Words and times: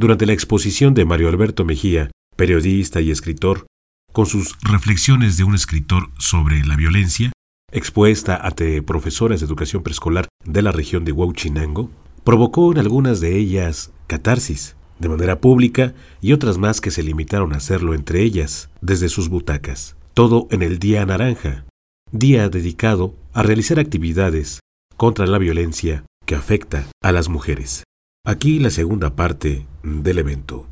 durante 0.00 0.24
la 0.24 0.32
exposición 0.32 0.94
de 0.94 1.04
Mario 1.04 1.28
Alberto 1.28 1.66
Mejía, 1.66 2.10
periodista 2.34 3.02
y 3.02 3.10
escritor, 3.10 3.66
con 4.14 4.24
sus 4.24 4.56
reflexiones 4.62 5.36
de 5.36 5.44
un 5.44 5.54
escritor 5.54 6.08
sobre 6.18 6.64
la 6.64 6.74
violencia, 6.74 7.32
expuesta 7.70 8.34
ante 8.34 8.82
profesoras 8.82 9.40
de 9.40 9.46
educación 9.46 9.82
preescolar 9.82 10.26
de 10.42 10.62
la 10.62 10.72
región 10.72 11.04
de 11.04 11.12
Huachinango, 11.12 11.90
provocó 12.24 12.72
en 12.72 12.78
algunas 12.78 13.20
de 13.20 13.36
ellas 13.36 13.92
catarsis, 14.06 14.74
de 14.98 15.10
manera 15.10 15.38
pública, 15.38 15.92
y 16.22 16.32
otras 16.32 16.56
más 16.56 16.80
que 16.80 16.90
se 16.90 17.02
limitaron 17.02 17.52
a 17.52 17.58
hacerlo 17.58 17.92
entre 17.92 18.22
ellas, 18.22 18.70
desde 18.80 19.10
sus 19.10 19.28
butacas. 19.28 19.96
Todo 20.14 20.48
en 20.50 20.62
el 20.62 20.78
Día 20.78 21.04
Naranja, 21.04 21.66
día 22.10 22.48
dedicado 22.48 23.14
a 23.34 23.42
realizar 23.42 23.78
actividades 23.78 24.60
contra 24.96 25.26
la 25.26 25.36
violencia 25.36 26.04
que 26.24 26.36
afecta 26.36 26.86
a 27.02 27.12
las 27.12 27.28
mujeres. 27.28 27.84
Aquí 28.24 28.58
la 28.58 28.70
segunda 28.70 29.14
parte 29.14 29.66
del 29.82 30.18
evento. 30.18 30.66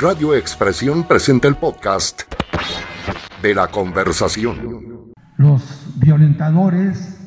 Radio 0.00 0.34
Expresión 0.34 1.04
presenta 1.04 1.48
el 1.48 1.56
podcast 1.56 2.22
de 3.42 3.54
la 3.54 3.68
conversación. 3.68 5.12
Los 5.36 5.94
violentadores 5.96 7.18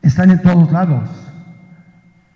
están 0.00 0.30
en 0.30 0.42
todos 0.42 0.70
lados. 0.72 1.10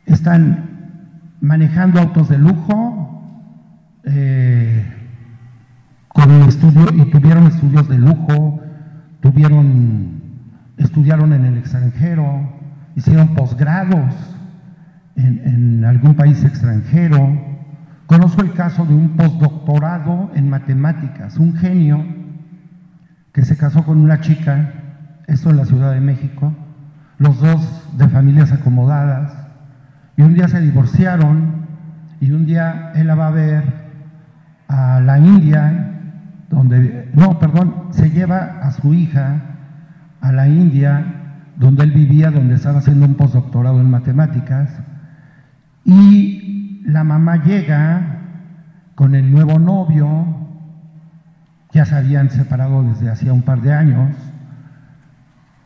Están 0.05 1.37
manejando 1.41 2.01
autos 2.01 2.29
de 2.29 2.39
lujo, 2.39 4.01
eh, 4.05 4.85
con 6.09 6.31
estudio, 6.43 6.89
y 6.95 7.11
tuvieron 7.11 7.47
estudios 7.47 7.89
de 7.89 7.99
lujo, 7.99 8.61
tuvieron, 9.21 10.23
estudiaron 10.77 11.33
en 11.33 11.45
el 11.45 11.59
extranjero, 11.59 12.53
hicieron 12.95 13.35
posgrados 13.35 14.15
en, 15.17 15.85
algún 15.85 16.15
país 16.15 16.45
extranjero. 16.45 17.39
Conozco 18.07 18.43
el 18.43 18.53
caso 18.53 18.85
de 18.85 18.95
un 18.95 19.11
postdoctorado 19.17 20.31
en 20.35 20.49
matemáticas, 20.49 21.39
un 21.39 21.55
genio 21.57 22.05
que 23.33 23.45
se 23.45 23.57
casó 23.57 23.85
con 23.85 23.99
una 23.99 24.21
chica, 24.21 24.73
esto 25.27 25.51
en 25.51 25.57
la 25.57 25.65
Ciudad 25.65 25.93
de 25.93 26.01
México, 26.01 26.55
los 27.19 27.41
dos 27.41 27.99
de 27.99 28.09
familias 28.09 28.53
acomodadas, 28.53 29.33
y 30.17 30.23
un 30.23 30.35
día 30.35 30.49
se 30.49 30.61
divorciaron, 30.61 31.67
y 32.21 32.31
un 32.31 32.47
día 32.47 32.93
él 32.95 33.09
la 33.09 33.15
va 33.15 33.29
a 33.29 33.33
ver 33.33 33.65
a 34.69 35.01
la 35.01 35.19
India, 35.19 35.93
donde, 36.49 37.11
no, 37.13 37.39
perdón, 37.39 37.89
se 37.91 38.11
lleva 38.11 38.61
a 38.63 38.71
su 38.71 38.95
hija 38.95 39.43
a 40.21 40.33
la 40.33 40.49
India, 40.49 41.05
donde 41.57 41.85
él 41.85 41.93
vivía, 41.93 42.31
donde 42.31 42.55
estaba 42.55 42.79
haciendo 42.79 43.07
un 43.07 43.15
postdoctorado 43.15 43.81
en 43.81 43.91
matemáticas, 43.91 44.71
y 45.87 46.83
la 46.85 47.05
mamá 47.05 47.43
llega 47.45 48.19
con 48.97 49.15
el 49.15 49.31
nuevo 49.31 49.59
novio, 49.59 50.27
ya 51.73 51.85
se 51.85 51.95
habían 51.95 52.29
separado 52.31 52.83
desde 52.83 53.09
hacía 53.09 53.33
un 53.33 53.43
par 53.43 53.63
de 53.63 53.73
años, 53.73 54.11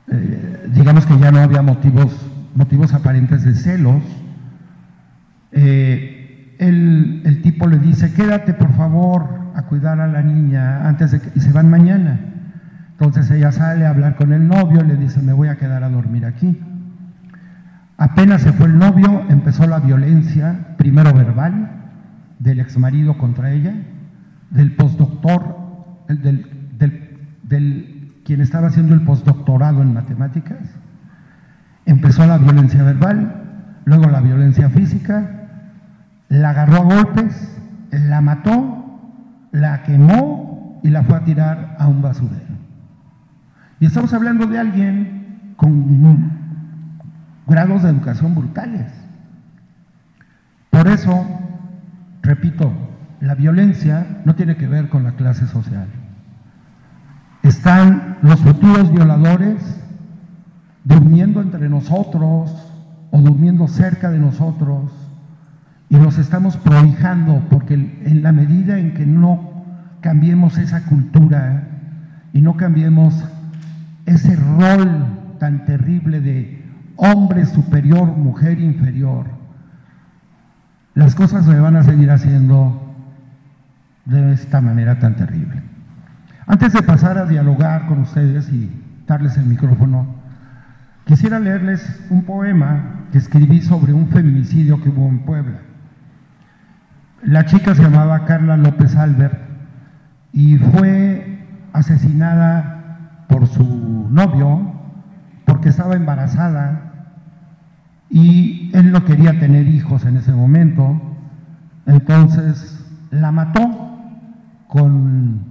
eh, 0.08 0.68
digamos 0.74 1.06
que 1.06 1.18
ya 1.18 1.30
no 1.30 1.38
había 1.38 1.62
motivos, 1.62 2.14
motivos 2.54 2.92
aparentes 2.92 3.44
de 3.44 3.54
celos. 3.54 4.02
Eh, 5.52 6.56
el, 6.58 7.22
el, 7.24 7.42
tipo 7.42 7.66
le 7.66 7.78
dice, 7.78 8.12
quédate 8.12 8.52
por 8.52 8.72
favor 8.74 9.52
a 9.54 9.62
cuidar 9.62 10.00
a 10.00 10.06
la 10.06 10.22
niña 10.22 10.86
antes 10.86 11.12
de 11.12 11.20
que 11.20 11.30
y 11.34 11.40
se 11.40 11.52
van 11.52 11.70
mañana. 11.70 12.20
Entonces 12.92 13.30
ella 13.30 13.52
sale 13.52 13.86
a 13.86 13.90
hablar 13.90 14.16
con 14.16 14.32
el 14.32 14.46
novio, 14.46 14.82
le 14.82 14.96
dice, 14.96 15.22
me 15.22 15.32
voy 15.32 15.48
a 15.48 15.56
quedar 15.56 15.82
a 15.82 15.88
dormir 15.88 16.26
aquí. 16.26 16.60
Apenas 18.00 18.40
se 18.40 18.54
fue 18.54 18.66
el 18.66 18.78
novio, 18.78 19.26
empezó 19.28 19.66
la 19.66 19.78
violencia, 19.78 20.74
primero 20.78 21.12
verbal, 21.12 21.70
del 22.38 22.58
exmarido 22.58 23.18
contra 23.18 23.52
ella, 23.52 23.74
del 24.48 24.74
postdoctor, 24.74 26.04
del, 26.08 26.46
del, 26.78 27.18
del 27.42 28.14
quien 28.24 28.40
estaba 28.40 28.68
haciendo 28.68 28.94
el 28.94 29.02
postdoctorado 29.02 29.82
en 29.82 29.92
matemáticas. 29.92 30.56
Empezó 31.84 32.26
la 32.26 32.38
violencia 32.38 32.82
verbal, 32.82 33.34
luego 33.84 34.08
la 34.08 34.22
violencia 34.22 34.70
física, 34.70 35.32
la 36.30 36.50
agarró 36.50 36.76
a 36.76 36.84
golpes, 36.84 37.60
la 37.90 38.22
mató, 38.22 39.48
la 39.52 39.82
quemó 39.82 40.80
y 40.82 40.88
la 40.88 41.02
fue 41.02 41.18
a 41.18 41.24
tirar 41.24 41.76
a 41.78 41.86
un 41.86 42.00
basurero. 42.00 42.54
Y 43.78 43.84
estamos 43.84 44.14
hablando 44.14 44.46
de 44.46 44.58
alguien 44.58 45.52
con 45.56 46.39
grados 47.50 47.82
de 47.82 47.90
educación 47.90 48.34
brutales. 48.34 48.86
Por 50.70 50.86
eso, 50.86 51.26
repito, 52.22 52.72
la 53.20 53.34
violencia 53.34 54.22
no 54.24 54.36
tiene 54.36 54.56
que 54.56 54.68
ver 54.68 54.88
con 54.88 55.02
la 55.02 55.12
clase 55.12 55.46
social. 55.46 55.88
Están 57.42 58.18
los 58.22 58.40
futuros 58.40 58.92
violadores 58.92 59.82
durmiendo 60.84 61.42
entre 61.42 61.68
nosotros 61.68 62.72
o 63.10 63.20
durmiendo 63.20 63.66
cerca 63.66 64.10
de 64.10 64.20
nosotros 64.20 64.92
y 65.88 65.96
los 65.96 66.18
estamos 66.18 66.56
prohijando 66.56 67.42
porque 67.50 67.74
en 67.74 68.22
la 68.22 68.30
medida 68.30 68.78
en 68.78 68.94
que 68.94 69.04
no 69.04 69.64
cambiemos 70.00 70.56
esa 70.56 70.84
cultura 70.84 71.64
y 72.32 72.40
no 72.42 72.56
cambiemos 72.56 73.24
ese 74.06 74.36
rol 74.36 75.06
tan 75.40 75.64
terrible 75.64 76.20
de 76.20 76.59
hombre 77.00 77.46
superior, 77.46 78.06
mujer 78.06 78.60
inferior, 78.60 79.24
las 80.94 81.14
cosas 81.14 81.46
se 81.46 81.58
van 81.58 81.76
a 81.76 81.82
seguir 81.82 82.10
haciendo 82.10 82.94
de 84.04 84.34
esta 84.34 84.60
manera 84.60 84.98
tan 84.98 85.16
terrible. 85.16 85.62
Antes 86.46 86.74
de 86.74 86.82
pasar 86.82 87.16
a 87.16 87.24
dialogar 87.24 87.86
con 87.86 88.00
ustedes 88.00 88.52
y 88.52 88.70
darles 89.06 89.38
el 89.38 89.46
micrófono, 89.46 90.14
quisiera 91.06 91.38
leerles 91.38 92.04
un 92.10 92.24
poema 92.24 93.06
que 93.12 93.18
escribí 93.18 93.62
sobre 93.62 93.94
un 93.94 94.08
feminicidio 94.08 94.82
que 94.82 94.90
hubo 94.90 95.08
en 95.08 95.20
Puebla. 95.20 95.58
La 97.22 97.46
chica 97.46 97.74
se 97.74 97.82
llamaba 97.82 98.26
Carla 98.26 98.58
López 98.58 98.94
Albert 98.96 99.38
y 100.32 100.58
fue 100.58 101.46
asesinada 101.72 103.24
por 103.28 103.46
su 103.46 104.08
novio 104.10 104.74
porque 105.46 105.70
estaba 105.70 105.94
embarazada 105.94 106.89
y 108.10 108.70
él 108.74 108.90
no 108.90 109.04
quería 109.04 109.38
tener 109.38 109.68
hijos 109.68 110.04
en 110.04 110.16
ese 110.16 110.32
momento, 110.32 111.00
entonces 111.86 112.84
la 113.10 113.30
mató 113.30 113.60
con 114.66 115.44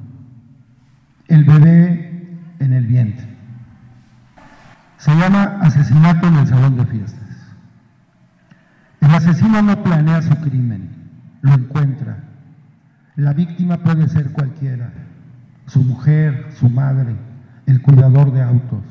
el 1.30 1.44
bebé 1.46 2.38
en 2.60 2.74
el 2.74 2.86
vientre. 2.86 3.28
Se 4.98 5.16
llama 5.16 5.60
asesinato 5.62 6.28
en 6.28 6.36
el 6.36 6.48
salón 6.48 6.76
de 6.76 6.86
fiestas. 6.86 7.20
El 9.00 9.12
asesino 9.16 9.62
no 9.62 9.82
planea 9.82 10.22
su 10.22 10.36
crimen, 10.36 10.90
lo 11.42 11.54
encuentra. 11.54 12.18
La 13.16 13.34
víctima 13.34 13.78
puede 13.78 14.10
ser 14.10 14.34
cualquiera, 14.34 14.92
su 15.68 15.82
mujer, 15.84 16.48
su 16.60 16.70
madre, 16.70 17.16
el 17.66 17.82
cuidador 17.82 18.34
de 18.34 18.42
autos. 18.42 18.84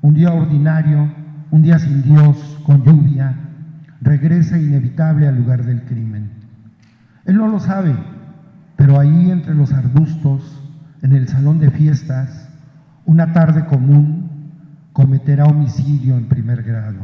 Un 0.00 0.14
día 0.14 0.32
ordinario, 0.32 1.21
un 1.52 1.60
día 1.60 1.78
sin 1.78 2.02
Dios, 2.02 2.58
con 2.64 2.82
lluvia, 2.82 3.34
regresa 4.00 4.58
inevitable 4.58 5.28
al 5.28 5.36
lugar 5.36 5.64
del 5.64 5.82
crimen. 5.82 6.30
Él 7.26 7.36
no 7.36 7.46
lo 7.46 7.60
sabe, 7.60 7.94
pero 8.76 8.98
ahí 8.98 9.30
entre 9.30 9.54
los 9.54 9.70
arbustos, 9.74 10.62
en 11.02 11.12
el 11.12 11.28
salón 11.28 11.60
de 11.60 11.70
fiestas, 11.70 12.48
una 13.04 13.34
tarde 13.34 13.66
común, 13.66 14.30
cometerá 14.94 15.44
homicidio 15.44 16.16
en 16.16 16.26
primer 16.26 16.62
grado. 16.62 17.00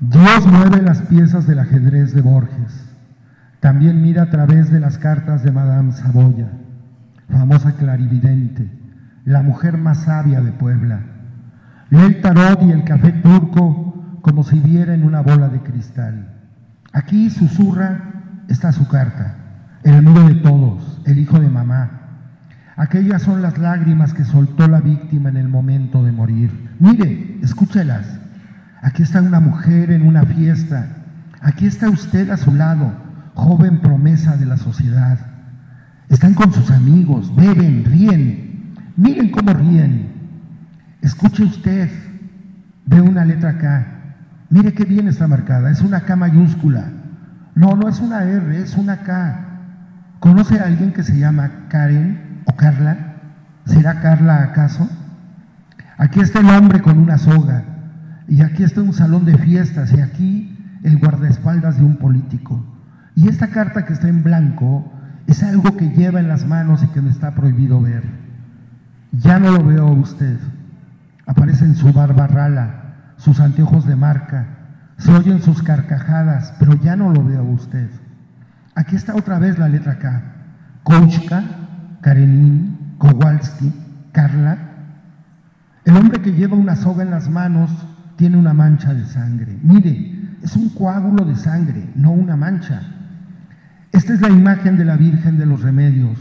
Dios 0.00 0.44
mueve 0.48 0.82
las 0.82 1.02
piezas 1.02 1.46
del 1.46 1.60
ajedrez 1.60 2.12
de 2.12 2.22
Borges. 2.22 2.88
También 3.60 4.02
mira 4.02 4.24
a 4.24 4.30
través 4.30 4.68
de 4.72 4.80
las 4.80 4.98
cartas 4.98 5.44
de 5.44 5.52
Madame 5.52 5.92
Saboya, 5.92 6.50
famosa 7.30 7.76
clarividente, 7.76 8.68
la 9.24 9.42
mujer 9.42 9.78
más 9.78 9.98
sabia 9.98 10.40
de 10.40 10.50
Puebla. 10.50 11.17
El 11.90 12.20
tarot 12.20 12.62
y 12.62 12.70
el 12.70 12.84
café 12.84 13.12
turco 13.12 14.18
como 14.22 14.44
si 14.44 14.58
viera 14.58 14.94
en 14.94 15.04
una 15.04 15.20
bola 15.20 15.48
de 15.48 15.60
cristal. 15.60 16.34
Aquí 16.92 17.30
susurra 17.30 18.44
está 18.48 18.72
su 18.72 18.88
carta, 18.88 19.36
el 19.84 19.94
amigo 19.94 20.20
de 20.28 20.34
todos, 20.36 21.00
el 21.06 21.18
hijo 21.18 21.38
de 21.38 21.48
mamá, 21.48 21.98
Aquellas 22.78 23.22
son 23.22 23.42
las 23.42 23.58
lágrimas 23.58 24.14
que 24.14 24.24
soltó 24.24 24.68
la 24.68 24.80
víctima 24.80 25.30
en 25.30 25.36
el 25.36 25.48
momento 25.48 26.04
de 26.04 26.12
morir. 26.12 26.76
Mire, 26.78 27.36
escúchelas. 27.42 28.06
Aquí 28.80 29.02
está 29.02 29.20
una 29.20 29.40
mujer 29.40 29.90
en 29.90 30.06
una 30.06 30.22
fiesta. 30.22 30.86
Aquí 31.40 31.66
está 31.66 31.90
usted 31.90 32.30
a 32.30 32.36
su 32.36 32.54
lado, 32.54 32.92
joven 33.34 33.80
promesa 33.80 34.36
de 34.36 34.46
la 34.46 34.56
sociedad. 34.56 35.18
Están 36.08 36.34
con 36.34 36.52
sus 36.52 36.70
amigos, 36.70 37.34
beben, 37.34 37.84
ríen. 37.84 38.74
Miren 38.96 39.32
cómo 39.32 39.52
ríen. 39.54 40.12
Escuche 41.00 41.44
usted. 41.44 41.90
Ve 42.86 43.00
una 43.00 43.24
letra 43.24 43.50
acá. 43.50 43.86
Mire 44.50 44.72
qué 44.72 44.84
bien 44.84 45.08
está 45.08 45.26
marcada. 45.26 45.70
Es 45.70 45.80
una 45.80 46.00
K 46.00 46.16
mayúscula. 46.16 46.90
No, 47.54 47.74
no 47.76 47.88
es 47.88 48.00
una 48.00 48.22
R, 48.24 48.60
es 48.60 48.76
una 48.76 48.98
K. 48.98 49.44
¿Conoce 50.20 50.58
a 50.58 50.64
alguien 50.64 50.92
que 50.92 51.02
se 51.02 51.18
llama 51.18 51.66
Karen 51.68 52.42
o 52.46 52.56
Carla? 52.56 53.16
¿Será 53.66 54.00
Carla 54.00 54.42
acaso? 54.42 54.88
Aquí 55.98 56.20
está 56.20 56.40
el 56.40 56.48
hombre 56.50 56.80
con 56.80 56.98
una 56.98 57.18
soga 57.18 57.64
y 58.28 58.42
aquí 58.42 58.62
está 58.62 58.80
un 58.82 58.92
salón 58.92 59.24
de 59.24 59.36
fiestas 59.36 59.92
y 59.92 60.00
aquí 60.00 60.78
el 60.82 60.98
guardaespaldas 60.98 61.78
de 61.78 61.84
un 61.84 61.96
político. 61.96 62.64
Y 63.14 63.28
esta 63.28 63.48
carta 63.48 63.84
que 63.84 63.92
está 63.92 64.08
en 64.08 64.22
blanco 64.22 64.92
es 65.26 65.42
algo 65.42 65.76
que 65.76 65.90
lleva 65.90 66.20
en 66.20 66.28
las 66.28 66.46
manos 66.46 66.82
y 66.84 66.88
que 66.88 67.02
me 67.02 67.10
está 67.10 67.34
prohibido 67.34 67.80
ver. 67.80 68.04
Ya 69.12 69.38
no 69.38 69.50
lo 69.50 69.64
veo 69.64 69.88
a 69.88 69.92
usted. 69.92 70.38
Aparecen 71.28 71.76
su 71.76 71.92
barba 71.92 72.26
rala, 72.26 73.12
sus 73.18 73.38
anteojos 73.38 73.86
de 73.86 73.96
marca, 73.96 74.46
se 74.96 75.12
oyen 75.12 75.42
sus 75.42 75.62
carcajadas, 75.62 76.54
pero 76.58 76.72
ya 76.72 76.96
no 76.96 77.12
lo 77.12 77.22
veo 77.22 77.40
a 77.40 77.42
usted. 77.42 77.90
Aquí 78.74 78.96
está 78.96 79.14
otra 79.14 79.38
vez 79.38 79.58
la 79.58 79.68
letra 79.68 79.98
K. 79.98 80.22
Kouchka, 80.84 81.44
Karenin, 82.00 82.94
Kowalski, 82.96 83.74
Carla. 84.10 84.56
El 85.84 85.98
hombre 85.98 86.22
que 86.22 86.32
lleva 86.32 86.56
una 86.56 86.76
soga 86.76 87.02
en 87.02 87.10
las 87.10 87.28
manos 87.28 87.70
tiene 88.16 88.38
una 88.38 88.54
mancha 88.54 88.94
de 88.94 89.04
sangre. 89.04 89.58
Mire, 89.62 90.38
es 90.42 90.56
un 90.56 90.70
coágulo 90.70 91.26
de 91.26 91.36
sangre, 91.36 91.90
no 91.94 92.10
una 92.10 92.36
mancha. 92.36 92.80
Esta 93.92 94.14
es 94.14 94.22
la 94.22 94.30
imagen 94.30 94.78
de 94.78 94.86
la 94.86 94.96
Virgen 94.96 95.36
de 95.36 95.44
los 95.44 95.60
Remedios, 95.60 96.18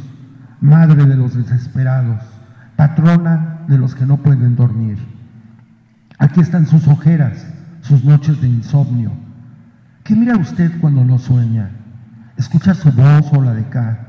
Madre 0.59 1.05
de 1.05 1.15
los 1.15 1.33
desesperados, 1.33 2.21
patrona 2.75 3.56
de 3.67 3.77
los 3.77 3.95
que 3.95 4.05
no 4.05 4.17
pueden 4.17 4.55
dormir. 4.55 4.97
Aquí 6.17 6.41
están 6.41 6.65
sus 6.65 6.87
ojeras, 6.87 7.45
sus 7.81 8.03
noches 8.03 8.41
de 8.41 8.47
insomnio. 8.47 9.11
¿Qué 10.03 10.15
mira 10.15 10.37
usted 10.37 10.71
cuando 10.79 11.03
no 11.03 11.19
sueña? 11.19 11.69
¿Escucha 12.37 12.73
su 12.73 12.91
voz 12.91 13.31
o 13.33 13.41
la 13.41 13.53
de 13.53 13.61
acá? 13.61 13.99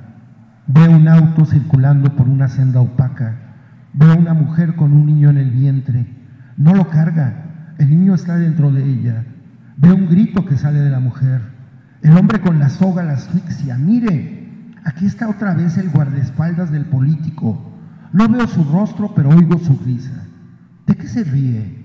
Ve 0.67 0.89
un 0.89 1.09
auto 1.09 1.45
circulando 1.45 2.15
por 2.15 2.29
una 2.29 2.49
senda 2.49 2.81
opaca. 2.81 3.35
Ve 3.95 4.13
una 4.13 4.35
mujer 4.35 4.77
con 4.77 4.93
un 4.93 5.07
niño 5.07 5.31
en 5.31 5.39
el 5.39 5.51
vientre. 5.51 6.07
No 6.57 6.75
lo 6.75 6.89
carga. 6.89 7.75
El 7.79 7.91
niño 7.91 8.15
está 8.15 8.37
dentro 8.37 8.71
de 8.71 8.85
ella. 8.85 9.25
Ve 9.77 9.93
un 9.93 10.09
grito 10.09 10.45
que 10.45 10.57
sale 10.57 10.81
de 10.81 10.91
la 10.91 11.01
mujer. 11.01 11.41
El 12.03 12.17
hombre 12.17 12.41
con 12.41 12.59
la 12.59 12.69
soga 12.69 13.03
la 13.03 13.15
asfixia. 13.15 13.77
Mire, 13.77 14.75
aquí 14.85 15.07
está 15.07 15.29
otra 15.29 15.55
vez 15.55 15.79
el 15.79 15.91
guardaespaldas 15.91 16.71
del 16.71 16.85
político. 16.85 17.68
No 18.13 18.29
veo 18.29 18.47
su 18.47 18.65
rostro, 18.65 19.13
pero 19.15 19.31
oigo 19.31 19.59
su 19.59 19.79
risa. 19.85 20.25
¿De 20.87 20.95
qué 20.95 21.07
se 21.07 21.25
ríe? 21.25 21.79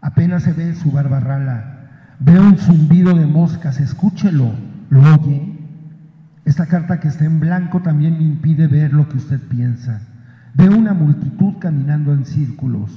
Apenas 0.00 0.42
se 0.42 0.52
ve 0.52 0.74
su 0.74 0.90
barba 0.90 1.20
rala. 1.20 2.16
Veo 2.18 2.42
un 2.42 2.56
zumbido 2.56 3.14
de 3.14 3.26
moscas, 3.26 3.80
escúchelo. 3.80 4.52
¿Lo 4.90 5.00
oye? 5.00 5.58
Esta 6.44 6.66
carta 6.66 6.98
que 6.98 7.08
está 7.08 7.24
en 7.24 7.38
blanco 7.38 7.80
también 7.82 8.18
me 8.18 8.24
impide 8.24 8.66
ver 8.66 8.92
lo 8.92 9.08
que 9.08 9.16
usted 9.16 9.40
piensa. 9.40 10.00
Veo 10.54 10.76
una 10.76 10.92
multitud 10.92 11.54
caminando 11.60 12.12
en 12.12 12.26
círculos. 12.26 12.90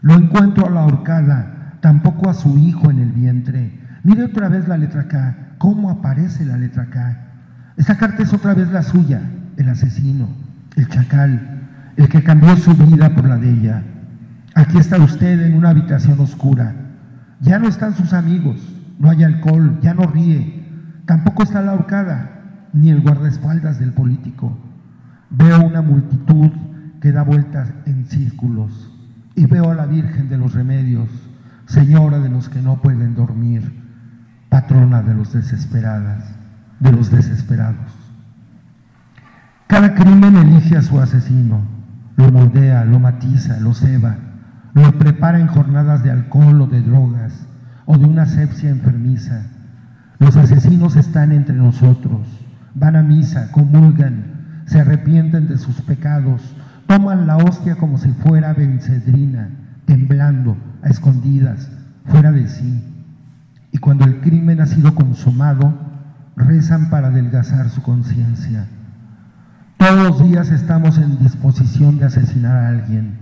Lo 0.00 0.14
encuentro 0.14 0.66
a 0.66 0.70
la 0.70 0.86
horcada, 0.86 1.76
tampoco 1.80 2.30
a 2.30 2.34
su 2.34 2.56
hijo 2.58 2.90
en 2.90 2.98
el 3.00 3.12
vientre. 3.12 3.78
Mire 4.02 4.24
otra 4.24 4.48
vez 4.48 4.66
la 4.68 4.78
letra 4.78 5.06
K. 5.06 5.54
¿Cómo 5.58 5.90
aparece 5.90 6.44
la 6.46 6.56
letra 6.56 6.86
K? 6.86 7.26
Esta 7.76 7.96
carta 7.96 8.22
es 8.22 8.32
otra 8.32 8.54
vez 8.54 8.70
la 8.70 8.82
suya, 8.82 9.20
el 9.56 9.68
asesino, 9.68 10.28
el 10.76 10.88
chacal, 10.88 11.57
el 11.98 12.08
que 12.08 12.22
cambió 12.22 12.56
su 12.56 12.74
vida 12.74 13.12
por 13.12 13.28
la 13.28 13.36
de 13.38 13.50
ella. 13.50 13.82
Aquí 14.54 14.78
está 14.78 14.98
usted 14.98 15.42
en 15.44 15.54
una 15.54 15.70
habitación 15.70 16.20
oscura. 16.20 16.72
Ya 17.40 17.58
no 17.58 17.66
están 17.66 17.96
sus 17.96 18.12
amigos, 18.12 18.56
no 19.00 19.10
hay 19.10 19.24
alcohol, 19.24 19.80
ya 19.82 19.94
no 19.94 20.04
ríe. 20.04 20.64
Tampoco 21.06 21.42
está 21.42 21.60
la 21.60 21.74
horcada, 21.74 22.68
ni 22.72 22.90
el 22.90 23.00
guardaespaldas 23.00 23.80
del 23.80 23.92
político. 23.92 24.56
Veo 25.30 25.60
una 25.60 25.82
multitud 25.82 26.50
que 27.00 27.10
da 27.10 27.24
vueltas 27.24 27.72
en 27.84 28.06
círculos 28.06 28.92
y 29.34 29.46
veo 29.46 29.70
a 29.70 29.74
la 29.74 29.86
Virgen 29.86 30.28
de 30.28 30.38
los 30.38 30.54
Remedios, 30.54 31.08
Señora 31.66 32.20
de 32.20 32.30
los 32.30 32.48
que 32.48 32.62
no 32.62 32.80
pueden 32.80 33.14
dormir, 33.14 33.72
patrona 34.48 35.02
de 35.02 35.14
los 35.14 35.32
desesperadas, 35.32 36.24
de 36.78 36.92
los 36.92 37.10
desesperados. 37.10 37.92
Cada 39.66 39.94
crimen 39.94 40.36
elige 40.36 40.78
a 40.78 40.82
su 40.82 40.98
asesino, 40.98 41.77
lo 42.18 42.32
moldea, 42.32 42.84
lo 42.84 42.98
matiza, 42.98 43.60
lo 43.60 43.72
ceba, 43.74 44.16
lo 44.74 44.98
prepara 44.98 45.38
en 45.38 45.46
jornadas 45.46 46.02
de 46.02 46.10
alcohol 46.10 46.60
o 46.62 46.66
de 46.66 46.82
drogas 46.82 47.46
o 47.86 47.96
de 47.96 48.04
una 48.04 48.22
asepsia 48.22 48.70
enfermiza. 48.70 49.46
Los 50.18 50.36
asesinos 50.36 50.96
están 50.96 51.30
entre 51.30 51.54
nosotros, 51.54 52.26
van 52.74 52.96
a 52.96 53.02
misa, 53.02 53.52
comulgan, 53.52 54.64
se 54.66 54.80
arrepienten 54.80 55.46
de 55.46 55.58
sus 55.58 55.80
pecados, 55.80 56.42
toman 56.88 57.28
la 57.28 57.36
hostia 57.36 57.76
como 57.76 57.98
si 57.98 58.08
fuera 58.08 58.52
bencedrina, 58.52 59.50
temblando, 59.84 60.56
a 60.82 60.88
escondidas, 60.88 61.70
fuera 62.04 62.32
de 62.32 62.48
sí. 62.48 62.82
Y 63.70 63.78
cuando 63.78 64.04
el 64.04 64.20
crimen 64.20 64.60
ha 64.60 64.66
sido 64.66 64.92
consumado, 64.96 65.72
rezan 66.34 66.90
para 66.90 67.08
adelgazar 67.08 67.68
su 67.70 67.80
conciencia. 67.82 68.66
Todos 69.78 69.94
los 69.94 70.28
días 70.28 70.50
estamos 70.50 70.98
en 70.98 71.20
disposición 71.20 71.98
de 71.98 72.06
asesinar 72.06 72.56
a 72.56 72.68
alguien. 72.68 73.16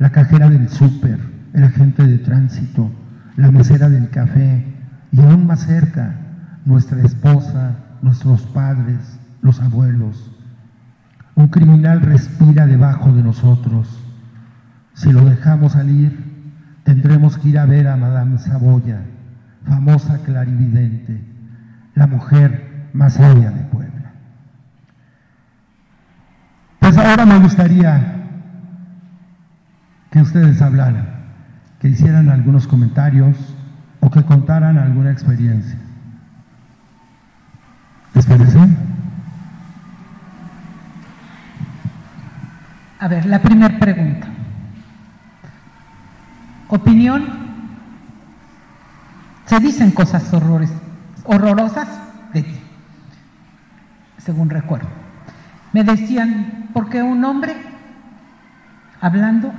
La 0.00 0.10
cajera 0.10 0.50
del 0.50 0.68
súper, 0.68 1.20
el 1.52 1.62
agente 1.62 2.04
de 2.04 2.18
tránsito, 2.18 2.90
la 3.36 3.52
mesera 3.52 3.88
del 3.88 4.10
café 4.10 4.64
y 5.12 5.20
aún 5.20 5.46
más 5.46 5.60
cerca, 5.60 6.16
nuestra 6.64 7.00
esposa, 7.00 7.76
nuestros 8.02 8.42
padres, 8.42 9.20
los 9.40 9.60
abuelos. 9.60 10.32
Un 11.36 11.46
criminal 11.46 12.00
respira 12.00 12.66
debajo 12.66 13.12
de 13.12 13.22
nosotros. 13.22 13.88
Si 14.94 15.12
lo 15.12 15.24
dejamos 15.24 15.74
salir, 15.74 16.80
tendremos 16.82 17.38
que 17.38 17.50
ir 17.50 17.58
a 17.58 17.66
ver 17.66 17.86
a 17.86 17.96
Madame 17.96 18.38
Saboya, 18.38 19.00
famosa 19.64 20.18
clarividente, 20.24 21.22
la 21.94 22.08
mujer 22.08 22.88
más 22.92 23.14
sabia 23.14 23.52
de 23.52 23.62
Puebla. 23.62 23.94
Pues 26.84 26.98
ahora 26.98 27.24
me 27.24 27.38
gustaría 27.38 28.14
que 30.10 30.20
ustedes 30.20 30.60
hablaran, 30.60 31.08
que 31.80 31.88
hicieran 31.88 32.28
algunos 32.28 32.66
comentarios 32.66 33.38
o 34.00 34.10
que 34.10 34.22
contaran 34.22 34.76
alguna 34.76 35.10
experiencia. 35.10 35.78
¿Les? 38.12 38.26
A 43.00 43.08
ver, 43.08 43.24
la 43.24 43.40
primera 43.40 43.78
pregunta. 43.78 44.26
Opinión. 46.68 47.24
Se 49.46 49.58
dicen 49.58 49.90
cosas 49.90 50.30
horrores, 50.34 50.70
horrorosas 51.24 51.88
de 52.34 52.42
ti, 52.42 52.60
según 54.18 54.50
recuerdo. 54.50 55.03
Me 55.74 55.82
decían, 55.82 56.68
porque 56.72 57.02
un 57.02 57.24
hombre, 57.24 57.52
hablando, 59.00 59.52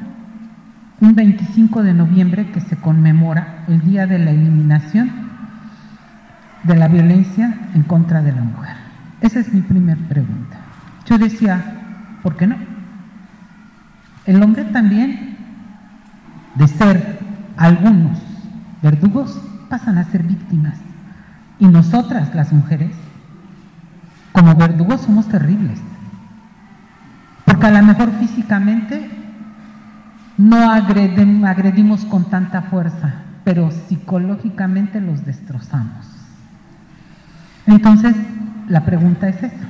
un 1.01 1.13
25 1.13 1.84
de 1.84 1.93
noviembre 1.93 2.51
que 2.51 2.62
se 2.62 2.77
conmemora 2.77 3.65
el 3.67 3.81
Día 3.81 4.07
de 4.07 4.17
la 4.17 4.31
Eliminación 4.31 5.12
de 6.63 6.75
la 6.77 6.88
Violencia 6.88 7.53
en 7.74 7.84
contra 7.84 8.22
de 8.22 8.31
la 8.31 8.43
mujer. 8.43 8.77
Esa 9.19 9.41
es 9.41 9.51
mi 9.51 9.60
primera 9.60 10.00
pregunta. 10.07 10.55
Yo 11.05 11.17
decía, 11.17 11.62
¿por 12.24 12.38
qué 12.38 12.48
no? 12.48 12.55
El 14.25 14.41
hombre 14.41 14.63
también, 14.63 15.36
de 16.55 16.67
ser 16.69 17.19
algunos 17.57 18.17
verdugos, 18.81 19.41
pasan 19.69 19.98
a 19.98 20.05
ser 20.05 20.24
víctimas. 20.24 20.77
Y 21.60 21.67
nosotras, 21.67 22.34
las 22.34 22.53
mujeres, 22.53 22.91
como 24.31 24.55
verdugos 24.55 25.01
somos 25.01 25.27
terribles. 25.27 25.81
Porque 27.55 27.67
a 27.67 27.81
lo 27.81 27.88
mejor 27.88 28.12
físicamente 28.19 29.09
no 30.38 30.69
agredimos 30.69 32.03
con 32.03 32.29
tanta 32.29 32.63
fuerza, 32.63 33.13
pero 33.45 33.71
psicológicamente 33.71 35.00
los 35.00 35.24
destrozamos. 35.24 36.05
Entonces, 37.65 38.13
la 38.67 38.83
pregunta 38.83 39.29
es 39.29 39.38
esa. 39.38 39.69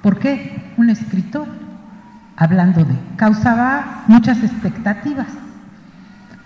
¿Por 0.00 0.18
qué 0.18 0.72
un 0.78 0.88
escritor, 0.88 1.46
hablando 2.38 2.86
de, 2.86 2.94
causaba 3.16 4.04
muchas 4.06 4.42
expectativas? 4.42 5.28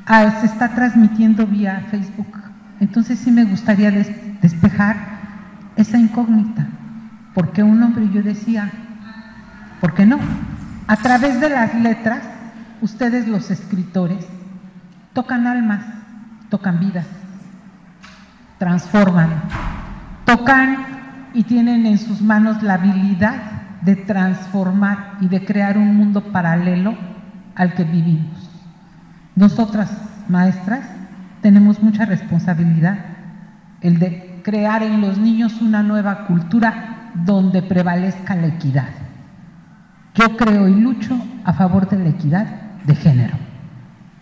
Ah, 0.07 0.29
se 0.41 0.47
está 0.47 0.71
transmitiendo 0.71 1.47
vía 1.47 1.87
Facebook. 1.89 2.37
Entonces 2.81 3.21
sí 3.21 3.31
me 3.31 3.45
gustaría 3.45 3.93
despejar 3.93 4.97
esa 5.77 5.99
incógnita. 5.99 6.67
¿Por 7.33 7.53
qué 7.53 7.63
un 7.63 7.81
hombre? 7.81 8.11
Yo 8.13 8.25
decía, 8.25 8.73
¿por 9.87 9.95
qué 9.95 10.05
no? 10.05 10.19
A 10.89 10.97
través 10.97 11.41
de 11.41 11.49
las 11.49 11.73
letras 11.77 12.19
ustedes 12.81 13.29
los 13.29 13.53
escritores 13.53 14.27
tocan 15.13 15.47
almas, 15.47 15.85
tocan 16.51 16.81
vidas, 16.81 17.07
transforman, 18.59 19.45
tocan 20.25 20.77
y 21.35 21.45
tienen 21.45 21.87
en 21.87 21.99
sus 21.99 22.21
manos 22.21 22.65
la 22.65 22.75
habilidad 22.75 23.37
de 23.83 23.95
transformar 23.95 25.19
y 25.21 25.29
de 25.29 25.45
crear 25.45 25.79
un 25.79 25.95
mundo 25.97 26.33
paralelo 26.33 26.99
al 27.55 27.75
que 27.75 27.85
vivimos. 27.85 28.51
Nosotras, 29.37 29.93
maestras, 30.29 30.85
tenemos 31.43 31.81
mucha 31.81 32.07
responsabilidad, 32.07 32.99
el 33.83 34.01
de 34.01 34.41
crear 34.43 34.83
en 34.83 35.01
los 35.01 35.17
niños 35.17 35.63
una 35.63 35.85
nueva 35.85 36.27
cultura 36.27 37.13
donde 37.15 37.63
prevalezca 37.63 38.35
la 38.35 38.49
equidad. 38.49 39.06
Yo 40.17 40.37
creo 40.37 40.69
y 40.69 40.81
lucho 40.81 41.17
a 41.45 41.53
favor 41.53 41.89
de 41.89 41.99
la 41.99 42.09
equidad 42.09 42.47
de 42.85 42.95
género, 42.95 43.37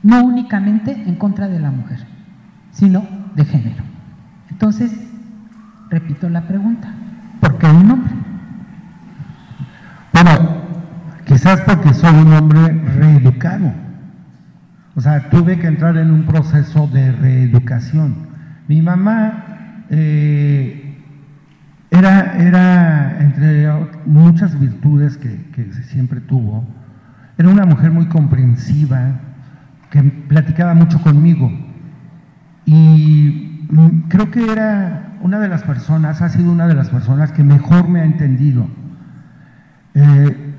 no 0.02 0.24
únicamente 0.24 0.92
en 0.92 1.14
contra 1.14 1.48
de 1.48 1.60
la 1.60 1.70
mujer, 1.70 2.00
sino 2.72 3.06
de 3.36 3.44
género. 3.44 3.84
Entonces, 4.50 4.92
repito 5.90 6.28
la 6.28 6.42
pregunta, 6.42 6.88
¿por 7.40 7.58
qué 7.58 7.66
un 7.66 7.90
hombre? 7.90 8.12
Bueno, 10.12 10.30
quizás 11.26 11.60
porque 11.60 11.94
soy 11.94 12.14
un 12.14 12.32
hombre 12.32 12.72
reeducado. 12.96 13.72
O 14.96 15.00
sea, 15.00 15.28
tuve 15.28 15.58
que 15.58 15.66
entrar 15.66 15.96
en 15.96 16.10
un 16.10 16.24
proceso 16.24 16.86
de 16.86 17.12
reeducación. 17.12 18.28
Mi 18.68 18.80
mamá 18.80 19.84
eh, 19.90 20.84
era, 21.94 22.36
era, 22.38 23.18
entre 23.20 23.68
muchas 24.04 24.58
virtudes 24.58 25.16
que, 25.16 25.72
siempre 25.84 26.20
tuvo, 26.20 26.64
era 27.38 27.48
una 27.48 27.64
mujer 27.64 27.92
muy 27.92 28.06
comprensiva, 28.06 29.20
que 29.90 30.02
platicaba 30.02 30.74
mucho 30.74 31.00
conmigo. 31.00 31.52
Y 32.64 33.66
mm, 33.70 34.08
creo 34.08 34.30
que 34.30 34.50
era 34.50 35.18
una 35.20 35.38
de 35.38 35.48
las 35.48 35.62
personas, 35.62 36.20
ha 36.20 36.28
sido 36.28 36.50
una 36.50 36.66
de 36.66 36.74
las 36.74 36.90
personas 36.90 37.30
que 37.30 37.44
mejor 37.44 37.88
me 37.88 38.00
ha 38.00 38.04
entendido. 38.04 38.66
Eh, 39.94 40.54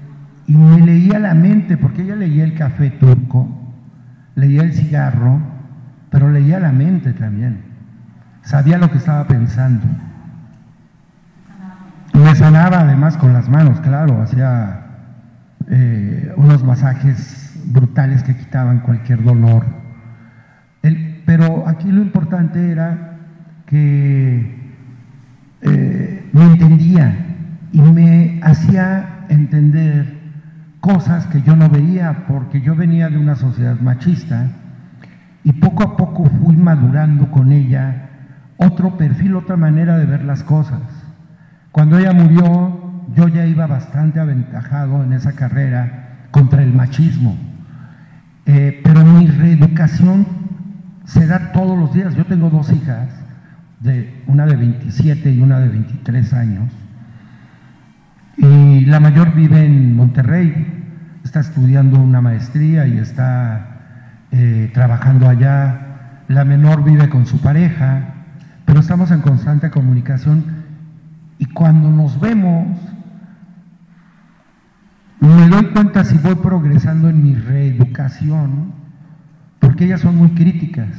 y 0.47 0.55
me 0.55 0.85
leía 0.85 1.19
la 1.19 1.33
mente, 1.33 1.75
porque 1.75 2.03
ella 2.03 2.15
leía 2.15 2.45
el 2.45 2.53
café 2.53 2.91
turco, 2.91 3.49
leía 4.35 4.61
el 4.61 4.73
cigarro, 4.73 5.41
pero 6.09 6.31
leía 6.31 6.59
la 6.59 6.71
mente 6.71 7.11
también. 7.13 7.61
Sabía 8.43 8.77
lo 8.77 8.89
que 8.89 8.99
estaba 8.99 9.27
pensando. 9.27 9.85
Sanaba 12.35 12.81
además 12.81 13.15
con 13.15 13.31
las 13.31 13.47
manos, 13.47 13.79
claro, 13.79 14.21
hacía 14.21 14.81
eh, 15.69 16.33
unos 16.35 16.65
masajes 16.65 17.57
brutales 17.67 18.23
que 18.23 18.35
quitaban 18.35 18.81
cualquier 18.81 19.23
dolor. 19.23 19.65
pero 21.25 21.67
aquí 21.67 21.91
lo 21.91 22.01
importante 22.01 22.71
era 22.71 23.17
que 23.65 24.75
eh, 25.61 26.29
me 26.33 26.43
entendía 26.43 27.15
y 27.71 27.81
me 27.81 28.39
hacía 28.43 29.25
entender 29.29 30.19
cosas 30.81 31.25
que 31.27 31.41
yo 31.41 31.55
no 31.55 31.69
veía 31.69 32.25
porque 32.27 32.61
yo 32.61 32.75
venía 32.75 33.09
de 33.09 33.17
una 33.17 33.35
sociedad 33.35 33.79
machista 33.79 34.49
y 35.43 35.53
poco 35.53 35.83
a 35.83 35.97
poco 35.97 36.25
fui 36.25 36.57
madurando 36.57 37.31
con 37.31 37.53
ella 37.53 38.09
otro 38.57 38.97
perfil, 38.97 39.35
otra 39.35 39.55
manera 39.55 39.97
de 39.97 40.05
ver 40.05 40.23
las 40.23 40.43
cosas. 40.43 41.04
Cuando 41.75 41.99
ella 41.99 42.13
murió, 42.13 43.03
yo 43.17 43.27
ya 43.27 43.45
iba 43.45 43.67
bastante 43.67 44.21
aventajado 44.21 45.03
en 45.03 45.11
esa 45.11 45.33
carrera 45.33 46.27
contra 46.31 46.63
el 46.63 46.71
machismo. 46.71 47.35
Eh, 48.45 48.79
pero 48.81 49.03
mi 49.03 49.27
reeducación 49.27 50.25
se 51.03 51.27
da 51.27 51.51
todos 51.51 51.77
los 51.77 51.93
días. 51.93 52.15
Yo 52.15 52.23
tengo 52.23 52.49
dos 52.49 52.71
hijas, 52.71 53.09
de, 53.81 54.23
una 54.25 54.45
de 54.45 54.55
27 54.55 55.33
y 55.33 55.41
una 55.41 55.59
de 55.59 55.67
23 55.67 56.33
años. 56.33 56.71
Y 58.37 58.85
la 58.85 59.01
mayor 59.01 59.35
vive 59.35 59.65
en 59.65 59.97
Monterrey, 59.97 60.85
está 61.25 61.41
estudiando 61.41 61.99
una 61.99 62.21
maestría 62.21 62.87
y 62.87 62.99
está 62.99 64.21
eh, 64.31 64.71
trabajando 64.73 65.27
allá. 65.27 66.21
La 66.29 66.45
menor 66.45 66.85
vive 66.85 67.09
con 67.09 67.25
su 67.25 67.41
pareja, 67.41 68.13
pero 68.63 68.79
estamos 68.79 69.11
en 69.11 69.19
constante 69.19 69.69
comunicación. 69.71 70.54
Y 71.37 71.45
cuando 71.47 71.89
nos 71.89 72.19
vemos, 72.19 72.77
me 75.19 75.47
doy 75.49 75.65
cuenta 75.67 76.03
si 76.03 76.17
voy 76.17 76.35
progresando 76.35 77.09
en 77.09 77.23
mi 77.23 77.35
reeducación, 77.35 78.73
porque 79.59 79.85
ellas 79.85 80.01
son 80.01 80.17
muy 80.17 80.29
críticas. 80.29 80.89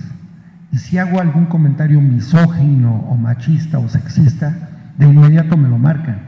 Y 0.72 0.78
si 0.78 0.98
hago 0.98 1.20
algún 1.20 1.46
comentario 1.46 2.00
misógino 2.00 2.94
o 3.08 3.16
machista 3.16 3.78
o 3.78 3.88
sexista, 3.88 4.54
de 4.98 5.06
inmediato 5.06 5.56
me 5.56 5.68
lo 5.68 5.78
marcan. 5.78 6.18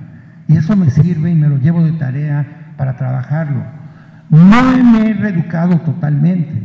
Y 0.47 0.57
eso 0.57 0.77
me 0.77 0.91
sirve 0.91 1.31
y 1.31 1.35
me 1.35 1.49
lo 1.49 1.59
llevo 1.59 1.83
de 1.85 1.93
tarea 1.93 2.73
para 2.77 2.97
trabajarlo. 2.97 3.63
No 4.31 4.63
me 4.63 5.11
he 5.11 5.15
reeducado 5.15 5.79
totalmente, 5.81 6.63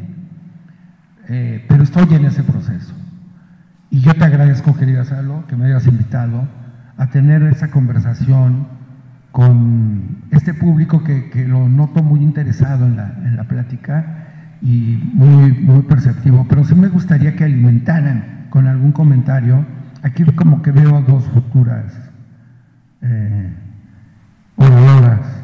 eh, 1.30 1.66
pero 1.68 1.84
estoy 1.84 2.14
en 2.14 2.26
ese 2.26 2.44
proceso. 2.44 2.94
Y 3.90 4.00
yo 4.00 4.14
te 4.14 4.24
agradezco, 4.24 4.76
querida 4.76 5.06
Salo, 5.06 5.46
que 5.48 5.56
me 5.56 5.66
hayas 5.66 5.88
invitado 5.88 6.48
a 6.98 7.08
tener 7.08 7.44
esa 7.44 7.70
conversación 7.70 8.68
con 9.32 10.24
este 10.32 10.54
público 10.54 11.04
que, 11.04 11.46
lo 11.48 11.68
noto 11.68 12.04
muy 12.04 12.22
interesado 12.22 12.86
en 12.86 12.96
la, 12.96 13.16
en 13.26 13.36
la 13.36 13.46
plática 13.46 14.58
y 14.62 15.00
muy, 15.14 15.52
muy 15.52 15.82
perceptivo, 15.82 16.46
pero 16.48 16.64
sí 16.64 16.76
me 16.76 16.88
gustaría 16.88 17.36
que 17.36 17.44
alimentaran 17.44 18.48
con 18.50 18.68
algún 18.68 18.92
comentario. 18.92 19.66
Aquí 20.04 20.24
como 20.36 20.62
que 20.62 20.72
veo 20.72 21.02
dos 21.02 21.24
futuras 21.26 22.12
eh, 23.02 23.54
oradoras 24.56 25.44